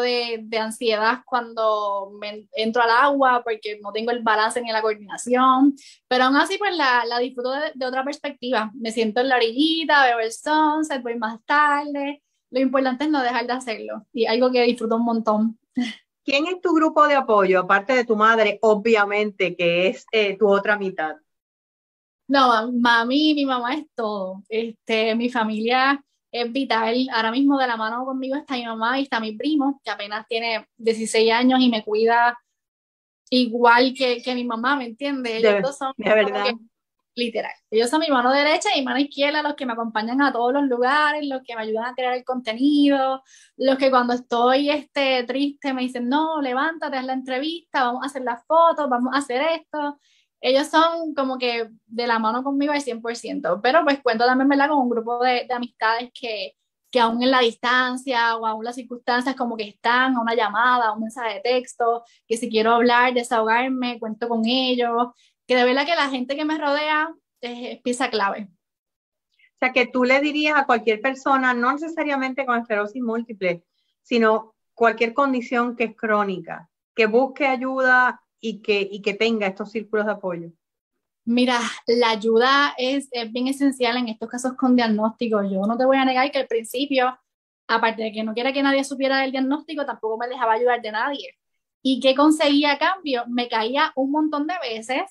de, 0.00 0.40
de, 0.42 0.58
ansiedad 0.58 1.18
cuando 1.26 2.12
me 2.18 2.48
entro 2.54 2.82
al 2.82 2.90
agua 2.90 3.42
porque 3.44 3.78
no 3.82 3.92
tengo 3.92 4.10
el 4.10 4.22
balance 4.22 4.60
ni 4.62 4.72
la 4.72 4.80
coordinación, 4.80 5.74
pero 6.08 6.24
aún 6.24 6.36
así 6.36 6.56
pues 6.56 6.74
la, 6.76 7.04
la 7.04 7.18
disfruto 7.18 7.50
de, 7.52 7.72
de, 7.74 7.86
otra 7.86 8.04
perspectiva. 8.04 8.70
Me 8.74 8.92
siento 8.92 9.20
en 9.20 9.28
la 9.28 9.36
orillita, 9.36 10.06
veo 10.06 10.20
el 10.20 10.32
sunset, 10.32 11.02
voy 11.02 11.16
más 11.16 11.44
tarde. 11.44 12.22
Lo 12.50 12.60
importante 12.60 13.04
es 13.04 13.10
no 13.10 13.22
dejar 13.22 13.46
de 13.46 13.52
hacerlo 13.52 14.06
y 14.12 14.26
algo 14.26 14.50
que 14.50 14.62
disfruto 14.62 14.96
un 14.96 15.04
montón. 15.04 15.58
¿Quién 16.24 16.46
es 16.46 16.60
tu 16.60 16.72
grupo 16.72 17.08
de 17.08 17.16
apoyo, 17.16 17.60
aparte 17.60 17.94
de 17.94 18.04
tu 18.04 18.14
madre, 18.14 18.58
obviamente, 18.62 19.56
que 19.56 19.88
es 19.88 20.06
eh, 20.12 20.36
tu 20.38 20.48
otra 20.48 20.78
mitad? 20.78 21.16
No, 22.28 22.72
mami, 22.72 23.34
mi 23.34 23.44
mamá 23.44 23.74
es 23.74 23.86
todo. 23.94 24.42
Este, 24.48 25.14
mi 25.14 25.28
familia 25.28 26.02
es 26.32 26.50
vital. 26.50 27.08
Ahora 27.12 27.30
mismo 27.30 27.58
de 27.58 27.66
la 27.66 27.76
mano 27.76 28.04
conmigo 28.04 28.36
está 28.36 28.54
mi 28.54 28.64
mamá 28.64 28.98
y 28.98 29.02
está 29.02 29.20
mi 29.20 29.36
primo, 29.36 29.80
que 29.84 29.90
apenas 29.90 30.26
tiene 30.26 30.66
16 30.78 31.32
años 31.32 31.60
y 31.60 31.68
me 31.68 31.84
cuida 31.84 32.38
igual 33.30 33.94
que, 33.96 34.22
que 34.22 34.34
mi 34.34 34.44
mamá, 34.44 34.76
¿me 34.76 34.86
entiendes? 34.86 35.44
Ellos 35.44 35.76
son 35.76 35.92
de 35.96 36.14
verdad. 36.14 36.52
literal. 37.14 37.52
Ellos 37.70 37.90
son 37.90 38.00
mi 38.00 38.08
mano 38.08 38.30
derecha 38.30 38.70
y 38.76 38.82
mano 38.82 38.98
izquierda, 38.98 39.42
los 39.42 39.54
que 39.54 39.66
me 39.66 39.72
acompañan 39.74 40.20
a 40.22 40.32
todos 40.32 40.52
los 40.52 40.64
lugares, 40.64 41.26
los 41.26 41.42
que 41.42 41.54
me 41.54 41.62
ayudan 41.62 41.86
a 41.86 41.94
crear 41.94 42.14
el 42.14 42.24
contenido, 42.24 43.22
los 43.56 43.76
que 43.76 43.90
cuando 43.90 44.14
estoy 44.14 44.70
este, 44.70 45.24
triste 45.24 45.72
me 45.72 45.82
dicen, 45.82 46.08
no, 46.08 46.40
levántate, 46.40 46.96
haz 46.96 47.04
la 47.04 47.12
entrevista, 47.14 47.84
vamos 47.84 48.02
a 48.04 48.06
hacer 48.06 48.22
las 48.22 48.44
fotos, 48.46 48.88
vamos 48.88 49.14
a 49.14 49.18
hacer 49.18 49.42
esto 49.54 49.98
ellos 50.42 50.68
son 50.68 51.14
como 51.14 51.38
que 51.38 51.70
de 51.86 52.06
la 52.06 52.18
mano 52.18 52.42
conmigo 52.42 52.72
al 52.72 52.82
100%, 52.82 53.60
pero 53.62 53.84
pues 53.84 54.00
cuento 54.02 54.26
también, 54.26 54.48
¿verdad? 54.48 54.68
Con 54.68 54.80
un 54.80 54.90
grupo 54.90 55.22
de, 55.24 55.46
de 55.46 55.54
amistades 55.54 56.10
que, 56.12 56.54
que 56.92 57.00
aún 57.00 57.22
en 57.22 57.30
la 57.30 57.40
distancia 57.40 58.36
o 58.36 58.46
aún 58.46 58.64
las 58.64 58.74
circunstancias 58.74 59.34
como 59.34 59.56
que 59.56 59.68
están 59.68 60.14
a 60.14 60.20
una 60.20 60.34
llamada, 60.34 60.88
a 60.88 60.92
un 60.92 61.00
mensaje 61.00 61.36
de 61.36 61.40
texto, 61.40 62.04
que 62.26 62.36
si 62.36 62.50
quiero 62.50 62.72
hablar, 62.72 63.14
desahogarme, 63.14 63.98
cuento 63.98 64.28
con 64.28 64.42
ellos, 64.44 65.08
que 65.46 65.56
de 65.56 65.64
verdad 65.64 65.86
que 65.86 65.94
la 65.94 66.10
gente 66.10 66.36
que 66.36 66.44
me 66.44 66.58
rodea 66.58 67.14
es, 67.40 67.80
pieza 67.80 68.10
clave. 68.10 68.48
O 69.30 69.58
sea, 69.58 69.72
que 69.72 69.86
tú 69.86 70.04
le 70.04 70.20
dirías 70.20 70.58
a 70.58 70.66
cualquier 70.66 71.00
persona, 71.00 71.54
no 71.54 71.72
necesariamente 71.72 72.44
con 72.44 72.58
esclerosis 72.58 73.02
múltiple, 73.02 73.64
sino 74.02 74.54
cualquier 74.74 75.14
condición 75.14 75.76
que 75.76 75.84
es 75.84 75.96
crónica, 75.96 76.68
que 76.94 77.06
busque 77.06 77.46
ayuda 77.46 78.21
y 78.42 78.60
que, 78.60 78.86
y 78.90 79.00
que 79.00 79.14
tenga 79.14 79.46
estos 79.46 79.70
círculos 79.70 80.04
de 80.04 80.12
apoyo? 80.12 80.50
Mira, 81.24 81.60
la 81.86 82.10
ayuda 82.10 82.74
es, 82.76 83.08
es, 83.12 83.32
bien 83.32 83.46
esencial 83.46 83.96
en 83.96 84.08
estos 84.08 84.28
casos 84.28 84.54
con 84.54 84.74
diagnóstico. 84.74 85.42
Yo 85.44 85.64
no 85.66 85.78
te 85.78 85.86
voy 85.86 85.96
a 85.96 86.04
negar 86.04 86.30
que 86.32 86.38
al 86.38 86.48
principio, 86.48 87.16
aparte 87.68 88.02
de 88.02 88.12
que 88.12 88.24
no 88.24 88.34
quiera 88.34 88.52
que 88.52 88.62
nadie 88.62 88.82
supiera 88.82 89.20
del 89.20 89.30
diagnóstico, 89.30 89.86
tampoco 89.86 90.18
me 90.18 90.26
dejaba 90.26 90.54
ayudar 90.54 90.82
de 90.82 90.90
nadie. 90.90 91.38
¿Y 91.80 92.00
qué 92.00 92.16
conseguía 92.16 92.72
a 92.72 92.78
cambio? 92.78 93.24
Me 93.28 93.48
caía 93.48 93.92
un 93.94 94.10
montón 94.10 94.48
de 94.48 94.54
veces, 94.60 95.02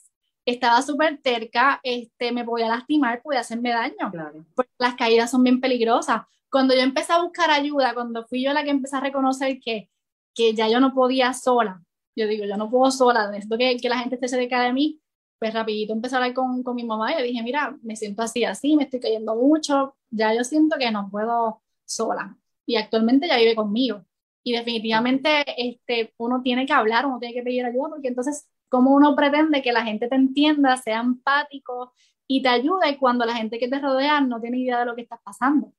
estaba 0.46 0.82
súper 0.82 1.22
terca, 1.22 1.80
este, 1.84 2.34
me 2.34 2.44
podía 2.44 2.68
lastimar, 2.68 3.22
podía 3.22 3.40
hacerme 3.40 3.72
daño. 3.72 4.12
Claro. 4.12 4.46
Porque 4.54 4.72
las 4.78 4.96
caídas 4.96 5.32
son 5.32 5.44
bien 5.44 5.62
peligrosas. 5.62 6.24
Cuando 6.50 6.76
yo 6.76 6.82
empecé 6.82 7.14
a 7.14 7.22
buscar 7.22 7.50
ayuda, 7.50 7.94
cuando 7.94 8.28
fui 8.28 8.44
yo 8.44 8.52
la 8.52 8.66
que 8.66 8.72
empecé 8.72 8.98
a 8.98 9.02
reconocer 9.02 9.60
que, 9.62 9.90
que 10.36 10.54
ya 10.54 10.68
yo 10.68 10.82
no 10.82 10.94
podía 10.94 11.34
sola, 11.34 11.82
yo 12.16 12.28
digo, 12.28 12.46
yo 12.46 12.58
no 12.58 12.70
puedo 12.70 12.92
sola, 12.92 13.30
necesito 13.30 13.58
que, 13.58 13.78
que 13.78 13.90
la 13.90 14.00
gente 14.00 14.16
esté 14.16 14.28
cerca 14.28 14.62
de 14.62 14.74
mí, 14.74 15.02
pues 15.40 15.54
rapidito 15.54 15.94
empecé 15.94 16.16
a 16.16 16.20
hablar 16.20 16.34
con, 16.34 16.62
con 16.62 16.76
mi 16.76 16.84
mamá 16.84 17.14
y 17.14 17.18
le 17.18 17.24
dije, 17.24 17.42
mira, 17.42 17.76
me 17.82 17.96
siento 17.96 18.22
así, 18.22 18.44
así, 18.44 18.76
me 18.76 18.84
estoy 18.84 19.00
cayendo 19.00 19.36
mucho, 19.36 19.96
ya 20.10 20.34
yo 20.36 20.44
siento 20.44 20.78
que 20.78 20.92
no 20.92 21.10
puedo 21.10 21.62
sola. 21.84 22.38
Y 22.66 22.76
actualmente 22.76 23.28
ya 23.28 23.38
vive 23.38 23.56
conmigo. 23.56 24.06
Y 24.44 24.54
definitivamente 24.54 25.44
este, 25.58 26.14
uno 26.18 26.42
tiene 26.42 26.66
que 26.66 26.74
hablar, 26.74 27.06
uno 27.06 27.20
tiene 27.20 27.34
que 27.34 27.44
pedir 27.44 27.66
ayuda, 27.66 27.90
porque 27.90 28.08
entonces, 28.08 28.48
¿cómo 28.70 28.92
uno 28.92 29.16
pretende 29.16 29.62
que 29.62 29.72
la 29.72 29.84
gente 29.84 30.08
te 30.08 30.16
entienda, 30.16 30.78
sea 30.78 31.00
empático 31.00 31.94
y 32.28 32.42
te 32.42 32.50
ayude 32.50 32.98
cuando 32.98 33.26
la 33.26 33.36
gente 33.36 33.60
que 33.60 33.68
te 33.68 33.80
rodea 33.80 34.22
no 34.22 34.40
tiene 34.40 34.60
idea 34.60 34.80
de 34.80 34.86
lo 34.86 34.96
que 34.96 35.02
estás 35.02 35.20
pasando? 35.24 35.74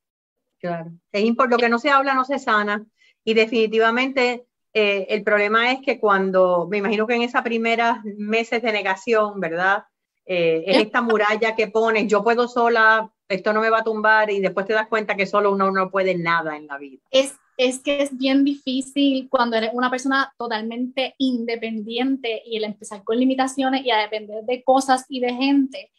Claro. 0.59 0.93
Es 1.11 1.25
lo 1.25 1.57
que 1.57 1.69
no 1.69 1.79
se 1.79 1.91
habla 1.91 2.15
no 2.15 2.25
se 2.25 2.39
sana. 2.39 2.85
Y 3.25 3.35
definitivamente 3.35 4.47
eh, 4.75 5.07
el 5.11 5.23
problema 5.23 5.73
es 5.73 5.81
que 5.81 6.01
cuando, 6.01 6.67
me 6.71 6.79
imagino 6.79 7.07
que 7.07 7.15
en 7.15 7.23
esos 7.23 7.43
primeros 7.43 7.99
meses 8.17 8.63
de 8.63 8.73
negación, 8.73 9.39
¿verdad? 9.39 9.85
Eh, 10.25 10.65
es 10.67 10.79
esta 10.79 11.03
muralla 11.03 11.55
que 11.55 11.67
pones, 11.67 12.09
yo 12.09 12.23
puedo 12.23 12.49
sola, 12.49 13.13
esto 13.29 13.53
no 13.53 13.61
me 13.61 13.71
va 13.71 13.81
a 13.81 13.85
tumbar 13.85 14.31
y 14.31 14.41
después 14.41 14.67
te 14.67 14.73
das 14.73 14.89
cuenta 14.89 15.17
que 15.17 15.27
solo 15.27 15.53
uno 15.53 15.71
no 15.71 15.91
puede 15.91 16.17
nada 16.17 16.57
en 16.57 16.67
la 16.67 16.79
vida. 16.79 17.03
Es, 17.11 17.35
es 17.59 17.81
que 17.81 18.03
es 18.03 18.17
bien 18.17 18.45
difícil 18.45 19.29
cuando 19.29 19.57
eres 19.57 19.71
una 19.75 19.91
persona 19.91 20.33
totalmente 20.39 21.15
independiente 21.19 22.43
y 22.47 22.57
el 22.57 22.65
empezar 22.65 23.05
con 23.05 23.19
limitaciones 23.19 23.85
y 23.85 23.91
a 23.91 23.99
depender 23.99 24.45
de 24.45 24.63
cosas 24.63 25.05
y 25.09 25.21
de 25.21 25.35
gente. 25.35 25.91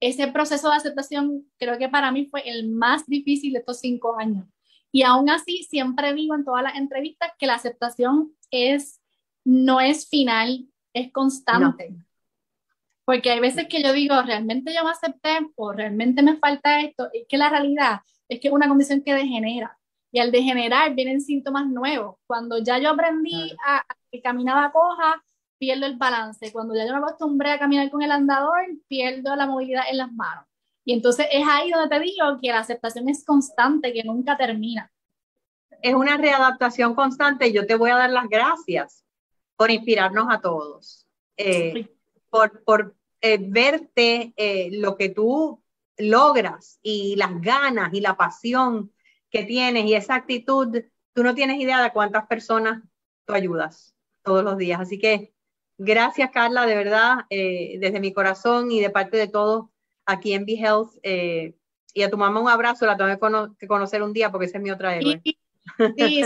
Ese 0.00 0.28
proceso 0.28 0.68
de 0.68 0.76
aceptación 0.76 1.46
creo 1.58 1.78
que 1.78 1.88
para 1.88 2.10
mí 2.12 2.26
fue 2.26 2.48
el 2.48 2.68
más 2.68 3.06
difícil 3.06 3.52
de 3.52 3.60
estos 3.60 3.80
cinco 3.80 4.18
años 4.18 4.46
y 4.92 5.02
aún 5.02 5.30
así, 5.30 5.64
siempre 5.64 6.14
digo 6.14 6.34
en 6.34 6.44
todas 6.44 6.62
las 6.62 6.76
entrevistas 6.76 7.32
que 7.38 7.46
la 7.46 7.54
aceptación 7.54 8.32
es, 8.50 9.00
no 9.44 9.80
es 9.80 10.08
final, 10.08 10.66
es 10.92 11.12
constante. 11.12 11.94
Porque 13.04 13.30
hay 13.30 13.40
veces 13.40 13.66
que 13.68 13.82
yo 13.82 13.92
digo, 13.92 14.20
realmente 14.22 14.74
yo 14.74 14.84
me 14.84 14.90
acepté 14.90 15.38
o 15.56 15.72
realmente 15.72 16.22
me 16.22 16.36
falta 16.36 16.80
esto. 16.80 17.08
Es 17.12 17.26
que 17.28 17.38
la 17.38 17.48
realidad 17.48 18.00
es 18.28 18.40
que 18.40 18.48
es 18.48 18.54
una 18.54 18.68
condición 18.68 19.02
que 19.02 19.14
degenera. 19.14 19.76
Y 20.12 20.18
al 20.18 20.32
degenerar 20.32 20.94
vienen 20.94 21.20
síntomas 21.20 21.66
nuevos. 21.68 22.16
Cuando 22.26 22.58
ya 22.58 22.78
yo 22.78 22.90
aprendí 22.90 23.54
a, 23.66 23.84
que 24.10 24.20
caminaba 24.20 24.72
coja, 24.72 25.22
pierdo 25.58 25.86
el 25.86 25.96
balance. 25.96 26.52
Cuando 26.52 26.74
ya 26.74 26.86
yo 26.86 26.92
me 26.92 26.98
acostumbré 26.98 27.52
a 27.52 27.58
caminar 27.58 27.90
con 27.90 28.02
el 28.02 28.10
andador, 28.10 28.60
pierdo 28.88 29.36
la 29.36 29.46
movilidad 29.46 29.84
en 29.88 29.98
las 29.98 30.12
manos. 30.12 30.46
Y 30.90 30.94
entonces 30.94 31.28
es 31.30 31.46
ahí 31.46 31.70
donde 31.70 31.88
te 31.88 32.02
digo 32.02 32.24
que 32.42 32.48
la 32.48 32.58
aceptación 32.58 33.08
es 33.08 33.24
constante, 33.24 33.92
que 33.92 34.02
nunca 34.02 34.36
termina. 34.36 34.90
Es 35.82 35.94
una 35.94 36.16
readaptación 36.16 36.96
constante. 36.96 37.52
Yo 37.52 37.64
te 37.64 37.76
voy 37.76 37.92
a 37.92 37.96
dar 37.96 38.10
las 38.10 38.28
gracias 38.28 39.04
por 39.54 39.70
inspirarnos 39.70 40.26
a 40.28 40.40
todos, 40.40 41.06
eh, 41.36 41.88
por, 42.28 42.64
por 42.64 42.96
eh, 43.20 43.38
verte 43.40 44.34
eh, 44.36 44.70
lo 44.72 44.96
que 44.96 45.10
tú 45.10 45.62
logras 45.96 46.80
y 46.82 47.14
las 47.14 47.40
ganas 47.40 47.94
y 47.94 48.00
la 48.00 48.16
pasión 48.16 48.92
que 49.30 49.44
tienes 49.44 49.84
y 49.84 49.94
esa 49.94 50.16
actitud. 50.16 50.76
Tú 51.12 51.22
no 51.22 51.36
tienes 51.36 51.60
idea 51.60 51.80
de 51.84 51.92
cuántas 51.92 52.26
personas 52.26 52.82
tú 53.26 53.34
ayudas 53.34 53.94
todos 54.24 54.42
los 54.42 54.58
días. 54.58 54.80
Así 54.80 54.98
que 54.98 55.32
gracias, 55.78 56.32
Carla, 56.32 56.66
de 56.66 56.74
verdad, 56.74 57.26
desde 57.30 58.00
mi 58.00 58.12
corazón 58.12 58.72
y 58.72 58.80
de 58.80 58.90
parte 58.90 59.18
de 59.18 59.28
todos 59.28 59.66
aquí 60.06 60.32
en 60.32 60.44
Be 60.44 60.54
Health. 60.54 60.90
Eh, 61.02 61.54
y 61.94 62.02
a 62.02 62.10
tu 62.10 62.16
mamá 62.16 62.40
un 62.40 62.48
abrazo, 62.48 62.86
la 62.86 62.96
tengo 62.96 63.56
que, 63.58 63.66
conocer 63.66 64.02
un 64.02 64.12
día 64.12 64.30
porque 64.30 64.46
esa 64.46 64.58
es 64.58 64.64
mi 64.64 64.70
otra 64.70 64.96
héroe. 64.96 65.20
Sí, 65.96 66.22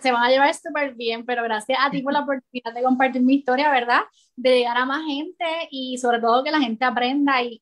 se 0.00 0.12
van 0.12 0.22
a 0.22 0.30
llevar 0.30 0.54
súper 0.54 0.94
bien, 0.94 1.24
pero 1.24 1.42
gracias 1.42 1.78
a 1.80 1.90
ti 1.90 2.02
por 2.02 2.12
la 2.12 2.20
oportunidad 2.22 2.72
de 2.74 2.82
compartir 2.82 3.22
mi 3.22 3.34
historia, 3.34 3.70
¿verdad? 3.70 4.02
De 4.36 4.58
llegar 4.58 4.76
a 4.76 4.86
más 4.86 5.04
gente 5.06 5.44
y 5.70 5.98
sobre 5.98 6.20
todo 6.20 6.44
que 6.44 6.50
la 6.50 6.60
gente 6.60 6.84
aprenda 6.84 7.42
y, 7.42 7.60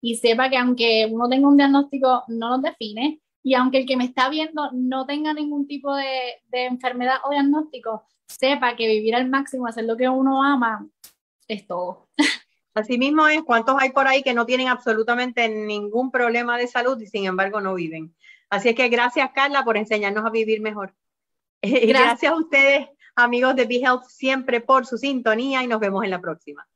y, 0.00 0.14
sepa 0.16 0.48
que 0.48 0.56
aunque 0.56 1.08
uno 1.10 1.28
tenga 1.28 1.48
un 1.48 1.56
diagnóstico, 1.56 2.24
no 2.28 2.50
nos 2.50 2.62
define. 2.62 3.20
Y 3.42 3.54
aunque 3.54 3.78
el 3.78 3.86
que 3.86 3.96
me 3.96 4.04
está 4.04 4.28
viendo 4.28 4.70
no 4.72 5.06
tenga 5.06 5.32
ningún 5.32 5.66
tipo 5.66 5.94
de, 5.94 6.42
de 6.48 6.66
enfermedad 6.66 7.18
o 7.24 7.30
diagnóstico, 7.30 8.04
sepa 8.26 8.74
que 8.74 8.88
vivir 8.88 9.14
al 9.14 9.28
máximo, 9.28 9.66
hacer 9.66 9.84
lo 9.84 9.96
que 9.96 10.08
uno 10.08 10.42
ama, 10.42 10.86
es 11.48 11.66
todo. 11.66 12.08
Asimismo 12.76 13.26
es 13.26 13.42
cuántos 13.42 13.76
hay 13.80 13.90
por 13.90 14.06
ahí 14.06 14.22
que 14.22 14.34
no 14.34 14.44
tienen 14.44 14.68
absolutamente 14.68 15.48
ningún 15.48 16.10
problema 16.10 16.58
de 16.58 16.68
salud 16.68 17.00
y 17.00 17.06
sin 17.06 17.24
embargo 17.24 17.62
no 17.62 17.74
viven. 17.74 18.14
Así 18.50 18.68
es 18.68 18.74
que 18.74 18.90
gracias 18.90 19.30
Carla 19.34 19.64
por 19.64 19.78
enseñarnos 19.78 20.26
a 20.26 20.30
vivir 20.30 20.60
mejor. 20.60 20.94
Gracias, 21.62 21.88
gracias 21.88 22.32
a 22.32 22.36
ustedes 22.36 22.88
amigos 23.16 23.56
de 23.56 23.64
Be 23.64 23.76
Health 23.76 24.04
siempre 24.08 24.60
por 24.60 24.84
su 24.84 24.98
sintonía 24.98 25.62
y 25.64 25.66
nos 25.66 25.80
vemos 25.80 26.04
en 26.04 26.10
la 26.10 26.20
próxima. 26.20 26.68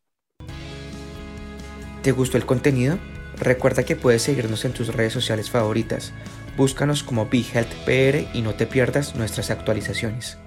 ¿Te 2.03 2.13
gustó 2.13 2.39
el 2.39 2.47
contenido? 2.47 2.99
Recuerda 3.37 3.85
que 3.85 3.95
puedes 3.95 4.23
seguirnos 4.23 4.65
en 4.65 4.73
tus 4.73 4.89
redes 4.89 5.13
sociales 5.13 5.51
favoritas. 5.51 6.15
Búscanos 6.57 7.03
como 7.03 7.27
Be 7.27 7.45
Health 7.53 7.73
PR 7.85 8.27
y 8.35 8.41
no 8.41 8.55
te 8.55 8.67
pierdas 8.67 9.15
nuestras 9.17 9.51
actualizaciones. 9.51 10.39